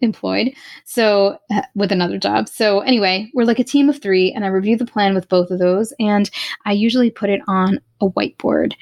employed 0.00 0.52
so 0.84 1.38
uh, 1.50 1.62
with 1.76 1.92
another 1.92 2.18
job. 2.18 2.48
So 2.48 2.80
anyway 2.80 3.30
we're 3.34 3.44
like 3.44 3.60
a 3.60 3.64
team 3.64 3.88
of 3.88 4.02
three 4.02 4.32
and 4.32 4.44
i 4.44 4.48
review 4.48 4.76
the 4.76 4.84
plan 4.84 5.14
with 5.14 5.28
both 5.28 5.50
of 5.50 5.60
those 5.60 5.92
and 6.00 6.28
i 6.66 6.72
usually 6.72 7.10
put 7.10 7.30
it 7.30 7.40
on 7.46 7.78
a 8.00 8.08
whiteboard. 8.08 8.74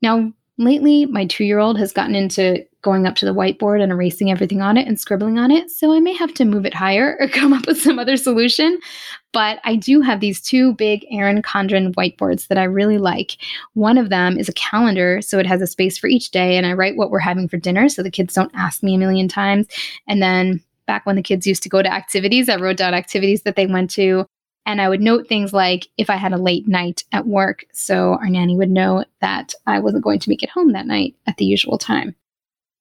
Now 0.00 0.32
lately 0.56 1.06
my 1.06 1.26
two-year-old 1.26 1.78
has 1.78 1.92
gotten 1.92 2.14
into 2.14 2.64
going 2.84 3.06
up 3.06 3.16
to 3.16 3.24
the 3.24 3.34
whiteboard 3.34 3.82
and 3.82 3.90
erasing 3.90 4.30
everything 4.30 4.62
on 4.62 4.76
it 4.76 4.86
and 4.86 5.00
scribbling 5.00 5.38
on 5.38 5.50
it 5.50 5.70
so 5.70 5.92
i 5.92 5.98
may 5.98 6.12
have 6.12 6.32
to 6.32 6.44
move 6.44 6.64
it 6.64 6.74
higher 6.74 7.16
or 7.18 7.28
come 7.40 7.52
up 7.52 7.66
with 7.66 7.80
some 7.80 7.98
other 7.98 8.16
solution 8.16 8.78
but 9.34 9.58
I 9.64 9.74
do 9.74 10.00
have 10.00 10.20
these 10.20 10.40
two 10.40 10.74
big 10.74 11.04
Erin 11.10 11.42
Condren 11.42 11.92
whiteboards 11.96 12.46
that 12.46 12.56
I 12.56 12.62
really 12.62 12.98
like. 12.98 13.36
One 13.74 13.98
of 13.98 14.08
them 14.08 14.38
is 14.38 14.48
a 14.48 14.52
calendar, 14.52 15.20
so 15.20 15.40
it 15.40 15.46
has 15.46 15.60
a 15.60 15.66
space 15.66 15.98
for 15.98 16.06
each 16.06 16.30
day, 16.30 16.56
and 16.56 16.64
I 16.64 16.72
write 16.72 16.96
what 16.96 17.10
we're 17.10 17.18
having 17.18 17.48
for 17.48 17.56
dinner 17.56 17.88
so 17.88 18.02
the 18.02 18.12
kids 18.12 18.32
don't 18.32 18.54
ask 18.54 18.84
me 18.84 18.94
a 18.94 18.98
million 18.98 19.26
times. 19.26 19.66
And 20.06 20.22
then 20.22 20.62
back 20.86 21.04
when 21.04 21.16
the 21.16 21.22
kids 21.22 21.48
used 21.48 21.64
to 21.64 21.68
go 21.68 21.82
to 21.82 21.92
activities, 21.92 22.48
I 22.48 22.56
wrote 22.56 22.76
down 22.76 22.94
activities 22.94 23.42
that 23.42 23.56
they 23.56 23.66
went 23.66 23.90
to. 23.92 24.24
And 24.66 24.80
I 24.80 24.88
would 24.88 25.02
note 25.02 25.26
things 25.26 25.52
like 25.52 25.88
if 25.98 26.08
I 26.08 26.16
had 26.16 26.32
a 26.32 26.38
late 26.38 26.68
night 26.68 27.02
at 27.12 27.26
work, 27.26 27.64
so 27.72 28.12
our 28.14 28.30
nanny 28.30 28.56
would 28.56 28.70
know 28.70 29.04
that 29.20 29.52
I 29.66 29.80
wasn't 29.80 30.04
going 30.04 30.20
to 30.20 30.28
make 30.30 30.44
it 30.44 30.48
home 30.48 30.72
that 30.72 30.86
night 30.86 31.16
at 31.26 31.36
the 31.36 31.44
usual 31.44 31.76
time. 31.76 32.14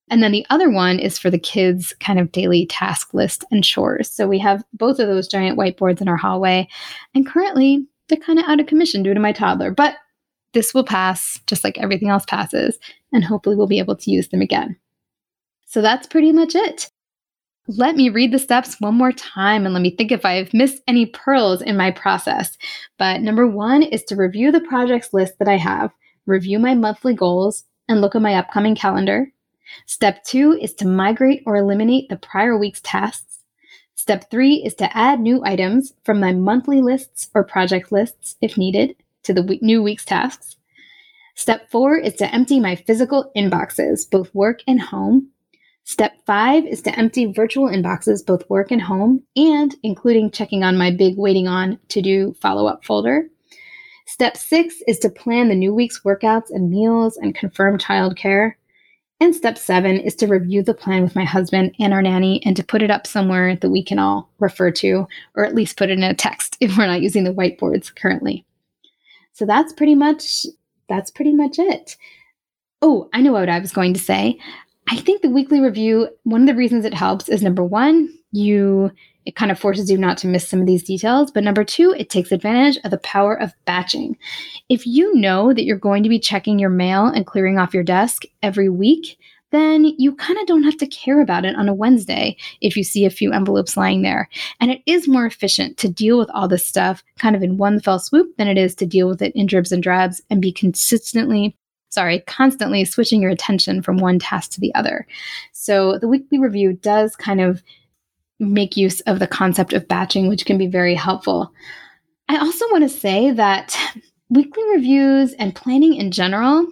And 0.10 0.22
then 0.22 0.32
the 0.32 0.46
other 0.50 0.70
one 0.70 1.00
is 1.00 1.18
for 1.18 1.30
the 1.30 1.40
kids' 1.40 1.94
kind 2.00 2.20
of 2.20 2.32
daily 2.32 2.66
task 2.68 3.14
list 3.14 3.46
and 3.52 3.64
chores. 3.64 4.12
So 4.12 4.28
we 4.28 4.40
have 4.40 4.64
both 4.74 5.00
of 5.00 5.08
those 5.08 5.28
giant 5.28 5.58
whiteboards 5.58 6.02
in 6.02 6.08
our 6.08 6.18
hallway. 6.18 6.68
And 7.16 7.26
currently, 7.26 7.88
they're 8.08 8.18
kind 8.18 8.38
of 8.38 8.46
out 8.48 8.60
of 8.60 8.68
commission 8.68 9.02
due 9.02 9.14
to 9.14 9.20
my 9.20 9.32
toddler. 9.32 9.72
But 9.72 9.96
this 10.54 10.74
will 10.74 10.84
pass 10.84 11.40
just 11.48 11.64
like 11.64 11.78
everything 11.78 12.10
else 12.10 12.26
passes. 12.26 12.78
And 13.12 13.24
hopefully, 13.24 13.56
we'll 13.56 13.68
be 13.68 13.80
able 13.80 13.96
to 13.96 14.12
use 14.12 14.28
them 14.28 14.42
again. 14.42 14.78
So 15.66 15.82
that's 15.82 16.06
pretty 16.06 16.32
much 16.32 16.54
it. 16.54 16.92
Let 17.68 17.96
me 17.96 18.10
read 18.10 18.34
the 18.34 18.40
steps 18.40 18.76
one 18.82 18.96
more 18.96 19.14
time 19.14 19.66
and 19.66 19.74
let 19.74 19.82
me 19.82 19.96
think 19.96 20.12
if 20.12 20.26
I've 20.26 20.54
missed 20.54 20.84
any 20.86 21.06
pearls 21.06 21.62
in 21.62 21.78
my 21.78 21.92
process. 21.92 22.58
But 23.00 23.22
number 23.22 23.48
one 23.48 23.84
is 23.84 24.04
to 24.04 24.18
review 24.18 24.52
the 24.52 24.60
projects 24.60 25.14
list 25.14 25.40
that 25.40 25.48
I 25.48 25.56
have, 25.56 25.92
review 26.26 26.60
my 26.60 26.76
monthly 26.76 27.14
goals, 27.14 27.64
and 27.88 28.02
look 28.02 28.16
at 28.16 28.22
my 28.22 28.36
upcoming 28.36 28.76
calendar. 28.76 29.32
Step 29.86 30.24
two 30.24 30.58
is 30.62 30.74
to 30.76 30.88
migrate 30.88 31.44
or 31.46 31.56
eliminate 31.56 32.10
the 32.10 32.18
prior 32.18 32.58
week's 32.58 32.82
tasks. 32.82 33.40
Step 33.96 34.30
three 34.30 34.56
is 34.56 34.74
to 34.76 34.98
add 34.98 35.20
new 35.20 35.44
items 35.46 35.94
from 36.04 36.20
my 36.20 36.34
monthly 36.34 36.82
lists 36.82 37.30
or 37.34 37.44
project 37.44 37.92
lists, 37.92 38.36
if 38.42 38.58
needed, 38.58 38.96
to 39.24 39.34
the 39.34 39.60
new 39.62 39.82
week's 39.82 40.06
tasks. 40.06 40.58
Step 41.36 41.70
four 41.72 41.98
is 41.98 42.14
to 42.16 42.34
empty 42.34 42.60
my 42.60 42.76
physical 42.76 43.32
inboxes, 43.36 44.10
both 44.10 44.34
work 44.36 44.62
and 44.68 44.82
home. 44.82 45.30
Step 45.86 46.14
five 46.26 46.66
is 46.66 46.82
to 46.82 46.98
empty 46.98 47.26
virtual 47.26 47.68
inboxes, 47.68 48.26
both 48.26 48.50
work 48.50 48.72
and 48.72 48.82
home, 48.82 49.24
and 49.36 49.76
including 49.84 50.32
checking 50.32 50.64
on 50.64 50.78
my 50.78 50.92
big 50.92 51.18
waiting 51.18 51.48
on 51.48 51.78
to 51.90 52.02
do 52.02 52.34
follow 52.42 52.68
up 52.68 52.86
folder. 52.86 53.28
Step 54.06 54.38
six 54.38 54.82
is 54.88 55.00
to 55.00 55.10
plan 55.10 55.50
the 55.50 55.56
new 55.56 55.74
week's 55.74 56.02
workouts 56.02 56.50
and 56.50 56.70
meals 56.70 57.18
and 57.18 57.36
confirm 57.36 57.78
childcare. 57.78 58.54
And 59.24 59.34
step 59.34 59.58
seven 59.58 60.02
is 60.02 60.16
to 60.16 60.28
review 60.28 60.64
the 60.64 60.74
plan 60.74 61.02
with 61.02 61.16
my 61.16 61.24
husband 61.24 61.74
and 61.80 61.94
our 61.94 62.02
nanny 62.02 62.42
and 62.46 62.58
to 62.58 62.64
put 62.64 62.82
it 62.82 62.92
up 62.92 63.08
somewhere 63.08 63.56
that 63.56 63.70
we 63.70 63.82
can 63.82 63.98
all 63.98 64.30
refer 64.40 64.70
to, 64.72 65.08
or 65.36 65.46
at 65.46 65.56
least 65.56 65.78
put 65.78 65.90
it 65.90 65.94
in 65.94 66.04
a 66.04 66.14
text 66.14 66.58
if 66.60 66.78
we're 66.78 66.88
not 66.88 67.02
using 67.02 67.24
the 67.24 67.34
whiteboards 67.34 67.96
currently. 67.96 68.44
So 69.32 69.46
that's 69.46 69.72
pretty 69.72 69.96
much 69.96 70.46
that's 70.90 71.10
pretty 71.10 71.32
much 71.32 71.58
it. 71.58 71.96
Oh, 72.82 73.10
I 73.14 73.22
know 73.22 73.32
what 73.32 73.48
I 73.48 73.60
was 73.60 73.72
going 73.72 73.94
to 73.94 74.00
say. 74.00 74.38
I 74.88 74.98
think 74.98 75.22
the 75.22 75.30
weekly 75.30 75.60
review, 75.60 76.10
one 76.24 76.42
of 76.42 76.48
the 76.48 76.56
reasons 76.56 76.86
it 76.86 76.94
helps 76.94 77.30
is 77.30 77.42
number 77.42 77.64
one, 77.64 78.10
you 78.32 78.92
it 79.26 79.36
kind 79.36 79.52
of 79.52 79.60
forces 79.60 79.90
you 79.90 79.98
not 79.98 80.18
to 80.18 80.28
miss 80.28 80.48
some 80.48 80.60
of 80.60 80.68
these 80.68 80.84
details. 80.84 81.32
But 81.32 81.44
number 81.44 81.64
two, 81.64 81.96
it 81.98 82.10
takes 82.10 82.32
advantage 82.32 82.78
of 82.84 82.92
the 82.92 82.98
power 82.98 83.40
of 83.40 83.54
batching. 83.66 84.18
If 84.70 84.86
you 84.86 85.16
know 85.16 85.54
that 85.54 85.64
you're 85.64 85.78
going 85.78 86.04
to 86.04 86.10
be 86.10 86.20
checking 86.20 86.60
your 86.60 86.70
mail 86.70 87.06
and 87.06 87.26
clearing 87.26 87.58
off 87.58 87.74
your 87.74 87.84
desk 87.84 88.24
every 88.42 88.70
week, 88.70 89.18
then 89.52 89.86
you 89.98 90.16
kind 90.16 90.40
of 90.40 90.48
don't 90.48 90.64
have 90.64 90.78
to 90.78 90.88
care 90.88 91.22
about 91.22 91.46
it 91.46 91.56
on 91.56 91.70
a 91.70 91.76
Wednesday 91.76 92.36
if 92.60 92.76
you 92.76 92.84
see 92.84 93.06
a 93.06 93.12
few 93.12 93.32
envelopes 93.32 93.78
lying 93.78 94.02
there. 94.02 94.28
And 94.60 94.72
it 94.72 94.82
is 94.88 95.08
more 95.08 95.28
efficient 95.28 95.78
to 95.78 95.88
deal 95.88 96.18
with 96.18 96.30
all 96.32 96.48
this 96.48 96.66
stuff 96.66 97.04
kind 97.20 97.36
of 97.36 97.44
in 97.44 97.58
one 97.58 97.80
fell 97.80 98.00
swoop 98.00 98.36
than 98.38 98.48
it 98.48 98.58
is 98.58 98.74
to 98.76 98.86
deal 98.88 99.08
with 99.08 99.22
it 99.22 99.34
in 99.36 99.46
dribs 99.46 99.72
and 99.72 99.84
drabs 99.84 100.22
and 100.32 100.42
be 100.42 100.52
consistently 100.52 101.56
sorry, 101.94 102.20
constantly 102.22 102.86
switching 102.86 103.22
your 103.22 103.32
attention 103.32 103.82
from 103.82 103.98
one 103.98 104.20
task 104.20 104.52
to 104.52 104.60
the 104.60 104.74
other. 104.76 105.06
So 105.52 105.98
the 106.00 106.08
weekly 106.08 106.40
review 106.40 106.74
does 106.74 107.16
kind 107.16 107.42
of 107.42 107.62
make 108.40 108.76
use 108.76 109.00
of 109.02 109.20
the 109.20 109.28
concept 109.28 109.74
of 109.74 109.88
batching, 109.88 110.28
which 110.28 110.46
can 110.46 110.58
be 110.58 110.68
very 110.68 110.96
helpful. 110.96 111.54
I 112.30 112.38
also 112.38 112.66
want 112.72 112.84
to 112.84 112.90
say 112.90 113.32
that 113.32 113.78
weekly 114.30 114.64
reviews 114.72 115.34
and 115.34 115.56
planning 115.56 115.96
in 115.96 116.12
general 116.12 116.68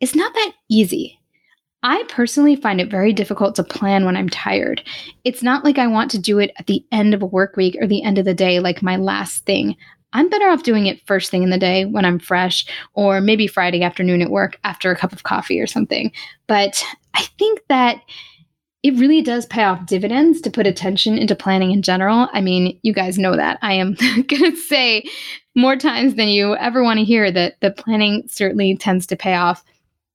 is 0.00 0.14
not 0.14 0.32
that 0.34 0.52
easy. 0.68 1.18
I 1.82 2.02
personally 2.08 2.56
find 2.56 2.80
it 2.80 2.90
very 2.90 3.12
difficult 3.12 3.54
to 3.56 3.64
plan 3.64 4.04
when 4.04 4.16
I'm 4.16 4.28
tired. 4.28 4.82
It's 5.24 5.42
not 5.42 5.64
like 5.64 5.78
I 5.78 5.86
want 5.86 6.10
to 6.12 6.18
do 6.18 6.38
it 6.38 6.50
at 6.58 6.66
the 6.66 6.84
end 6.90 7.14
of 7.14 7.22
a 7.22 7.26
work 7.26 7.56
week 7.56 7.76
or 7.80 7.86
the 7.86 8.02
end 8.02 8.18
of 8.18 8.24
the 8.24 8.34
day, 8.34 8.58
like 8.60 8.82
my 8.82 8.96
last 8.96 9.44
thing. 9.44 9.76
I'm 10.12 10.28
better 10.28 10.48
off 10.48 10.62
doing 10.62 10.86
it 10.86 11.06
first 11.06 11.30
thing 11.30 11.42
in 11.42 11.50
the 11.50 11.58
day 11.58 11.84
when 11.84 12.04
I'm 12.04 12.18
fresh, 12.18 12.66
or 12.94 13.20
maybe 13.20 13.46
Friday 13.46 13.82
afternoon 13.82 14.22
at 14.22 14.30
work 14.30 14.58
after 14.64 14.90
a 14.90 14.96
cup 14.96 15.12
of 15.12 15.24
coffee 15.24 15.60
or 15.60 15.66
something. 15.66 16.12
But 16.46 16.82
I 17.14 17.22
think 17.38 17.60
that 17.68 18.00
it 18.82 18.94
really 18.94 19.20
does 19.20 19.46
pay 19.46 19.64
off 19.64 19.86
dividends 19.86 20.40
to 20.42 20.50
put 20.50 20.66
attention 20.66 21.18
into 21.18 21.34
planning 21.34 21.72
in 21.72 21.82
general. 21.82 22.28
I 22.32 22.40
mean, 22.40 22.78
you 22.82 22.92
guys 22.92 23.18
know 23.18 23.34
that. 23.34 23.58
I 23.60 23.72
am 23.72 23.94
going 24.28 24.52
to 24.52 24.56
say 24.56 25.04
more 25.56 25.76
times 25.76 26.14
than 26.14 26.28
you 26.28 26.54
ever 26.54 26.84
want 26.84 26.98
to 26.98 27.04
hear 27.04 27.32
that 27.32 27.60
the 27.60 27.72
planning 27.72 28.24
certainly 28.28 28.76
tends 28.76 29.06
to 29.08 29.16
pay 29.16 29.34
off 29.34 29.64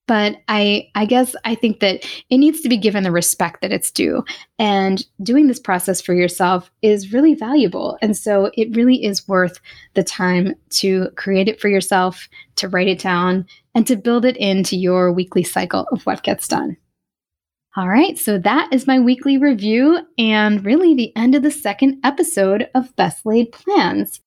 but 0.08 0.38
i 0.48 0.88
i 0.96 1.06
guess 1.06 1.36
i 1.46 1.56
think 1.56 1.80
that 1.80 2.06
it 2.30 2.38
needs 2.38 2.62
to 2.62 2.70
be 2.70 2.78
given 2.78 3.04
the 3.04 3.12
respect 3.12 3.62
that 3.62 3.72
it's 3.72 3.92
due. 3.92 4.24
And 4.60 5.06
doing 5.24 5.48
this 5.48 5.60
process 5.60 6.02
for 6.02 6.14
yourself 6.14 6.72
is 6.82 7.14
really 7.14 7.36
valuable. 7.36 7.98
And 8.02 8.16
so 8.16 8.52
it 8.56 8.76
really 8.76 9.04
is 9.04 9.28
worth 9.28 9.60
the 9.94 10.04
time 10.04 10.56
to 10.72 11.10
create 11.16 11.48
it 11.48 11.60
for 11.60 11.68
yourself 11.68 12.28
to 12.58 12.68
write 12.68 12.88
it 12.88 13.00
down 13.00 13.46
and 13.76 13.88
to 13.88 13.96
build 13.96 14.26
it 14.26 14.38
into 14.38 14.76
your 14.76 15.12
weekly 15.12 15.44
cycle 15.44 15.88
of 15.92 16.06
what 16.06 16.24
gets 16.24 16.48
done. 16.48 16.78
All 17.78 17.88
right, 17.88 18.18
so 18.18 18.38
that 18.38 18.74
is 18.74 18.86
my 18.86 19.00
weekly 19.00 19.38
review 19.38 20.00
and 20.18 20.66
really 20.66 20.94
the 20.94 21.16
end 21.16 21.36
of 21.36 21.44
the 21.44 21.52
second 21.52 22.02
episode 22.04 22.70
of 22.76 22.94
Best 22.98 23.26
Laid 23.26 23.54
Plans. 23.54 24.20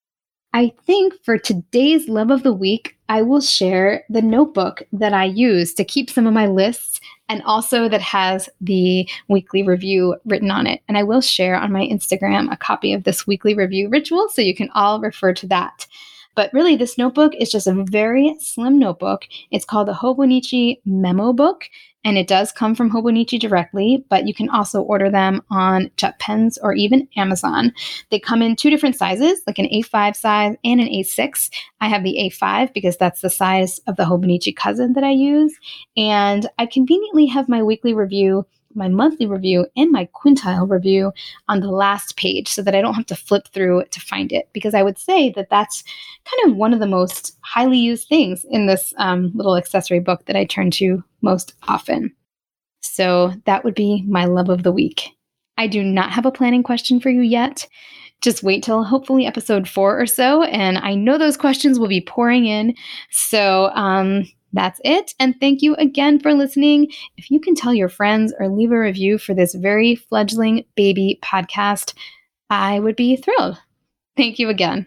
I 0.55 0.73
think 0.87 1.15
for 1.25 1.37
today's 1.37 2.09
love 2.09 2.31
of 2.31 2.45
the 2.45 2.53
week, 2.53 2.97
I 3.09 3.23
will 3.23 3.41
share 3.41 4.05
the 4.09 4.23
notebook 4.23 4.85
that 4.93 5.13
I 5.13 5.25
use 5.25 5.75
to 5.75 5.85
keep 5.85 6.09
some 6.09 6.29
of 6.29 6.33
my 6.33 6.47
lists 6.47 7.01
and 7.29 7.43
also 7.43 7.89
that 7.89 8.01
has 8.01 8.49
the 8.61 9.09
weekly 9.29 9.65
review 9.65 10.15
written 10.25 10.53
on 10.53 10.69
it. 10.69 10.81
And 10.87 10.97
I 10.97 11.03
will 11.03 11.21
share 11.21 11.57
on 11.57 11.73
my 11.73 11.81
Instagram 11.89 12.53
a 12.53 12.57
copy 12.57 12.93
of 12.93 13.03
this 13.03 13.27
weekly 13.27 13.55
review 13.55 13.89
ritual 13.89 14.29
so 14.29 14.43
you 14.43 14.55
can 14.55 14.71
all 14.77 15.01
refer 15.01 15.35
to 15.35 15.47
that. 15.49 15.89
But 16.35 16.53
really, 16.53 16.77
this 16.77 16.99
notebook 16.99 17.35
is 17.35 17.51
just 17.51 17.67
a 17.67 17.85
very 17.89 18.37
slim 18.41 18.79
notebook. 18.79 19.27
It's 19.51 19.65
called 19.65 19.89
the 19.89 19.93
Hobonichi 19.93 20.81
Memo 20.85 21.33
Book, 21.33 21.69
and 22.05 22.19
it 22.19 22.27
does 22.27 22.53
come 22.53 22.75
from 22.75 22.91
Hobonichi 22.91 23.41
directly, 23.41 24.05
but 24.11 24.27
you 24.27 24.35
can 24.35 24.51
also 24.51 24.83
order 24.83 25.11
them 25.11 25.43
on 25.51 25.91
JetPens 25.97 26.59
or 26.63 26.75
even 26.75 27.09
Amazon. 27.17 27.73
They 28.11 28.21
come 28.21 28.43
in 28.43 28.57
two 28.57 28.69
different 28.69 28.97
sizes, 28.97 29.43
like 29.47 29.59
an 29.59 29.69
A5 29.73 30.15
size 30.15 30.57
and 30.65 30.81
an 30.81 30.89
A6. 30.89 31.51
I 31.81 31.89
have 31.89 32.05
the 32.05 32.31
A5 32.31 32.75
because 32.75 32.97
that's 32.97 33.23
the 33.23 33.31
size 33.31 33.79
of 33.87 33.97
the 33.97 34.05
Hobonichi 34.05 34.55
cousin 34.55 34.93
that 34.93 35.05
I 35.05 35.11
use. 35.11 35.55
And 35.97 36.49
I 36.59 36.67
conveniently 36.67 37.27
have 37.27 37.49
my 37.49 37.63
weekly 37.63 37.95
review 37.95 38.47
my 38.75 38.89
monthly 38.89 39.27
review 39.27 39.67
and 39.77 39.91
my 39.91 40.09
quintile 40.15 40.69
review 40.69 41.13
on 41.49 41.61
the 41.61 41.71
last 41.71 42.17
page 42.17 42.49
so 42.49 42.63
that 42.63 42.75
I 42.75 42.81
don't 42.81 42.95
have 42.95 43.07
to 43.07 43.17
flip 43.17 43.49
through 43.49 43.85
to 43.91 44.01
find 44.01 44.33
it. 44.33 44.49
Because 44.53 44.75
I 44.75 44.83
would 44.83 44.99
say 44.99 45.31
that 45.31 45.51
that's 45.51 45.83
kind 46.25 46.51
of 46.51 46.57
one 46.57 46.73
of 46.73 46.81
the 46.81 46.87
most 46.87 47.37
highly 47.43 47.79
used 47.79 48.09
things 48.09 48.45
in 48.51 48.67
this 48.67 48.93
um, 48.99 49.33
little 49.35 49.57
accessory 49.57 50.01
book 50.01 50.27
that 50.27 50.37
I 50.37 50.45
turn 50.45 50.71
to 50.73 51.03
most 51.23 51.55
often. 51.69 52.15
So 52.83 53.33
that 53.47 53.65
would 53.65 53.75
be 53.75 54.05
my 54.07 54.25
love 54.27 54.49
of 54.49 54.63
the 54.63 54.73
week. 54.73 55.11
I 55.57 55.67
do 55.67 55.83
not 55.83 56.11
have 56.13 56.27
a 56.27 56.33
planning 56.33 56.63
question 56.63 57.01
for 57.01 57.11
you 57.11 57.23
yet. 57.23 57.67
Just 58.21 58.43
wait 58.43 58.63
till 58.63 58.85
hopefully 58.85 59.27
episode 59.27 59.69
four 59.69 60.01
or 60.01 60.07
so, 60.07 60.45
and 60.45 60.79
I 60.79 60.95
know 60.95 61.19
those 61.19 61.37
questions 61.37 61.79
will 61.79 61.89
be 61.89 62.01
pouring 62.01 62.47
in. 62.47 62.75
So, 63.11 63.71
um, 63.75 64.27
that's 64.55 64.81
it. 64.85 65.15
And 65.19 65.39
thank 65.41 65.63
you 65.63 65.75
again 65.77 66.21
for 66.21 66.33
listening. 66.33 66.91
If 67.17 67.31
you 67.31 67.41
can 67.41 67.55
tell 67.55 67.75
your 67.75 67.89
friends 67.89 68.33
or 68.39 68.49
leave 68.49 68.73
a 68.73 68.79
review 68.79 69.19
for 69.19 69.35
this 69.35 69.55
very 69.55 69.95
fledgling 69.97 70.65
baby 70.77 71.19
podcast, 71.23 71.95
I 72.49 72.81
would 72.81 72.97
be 72.97 73.17
thrilled. 73.17 73.59
Thank 74.17 74.39
you 74.39 74.49
again. 74.49 74.87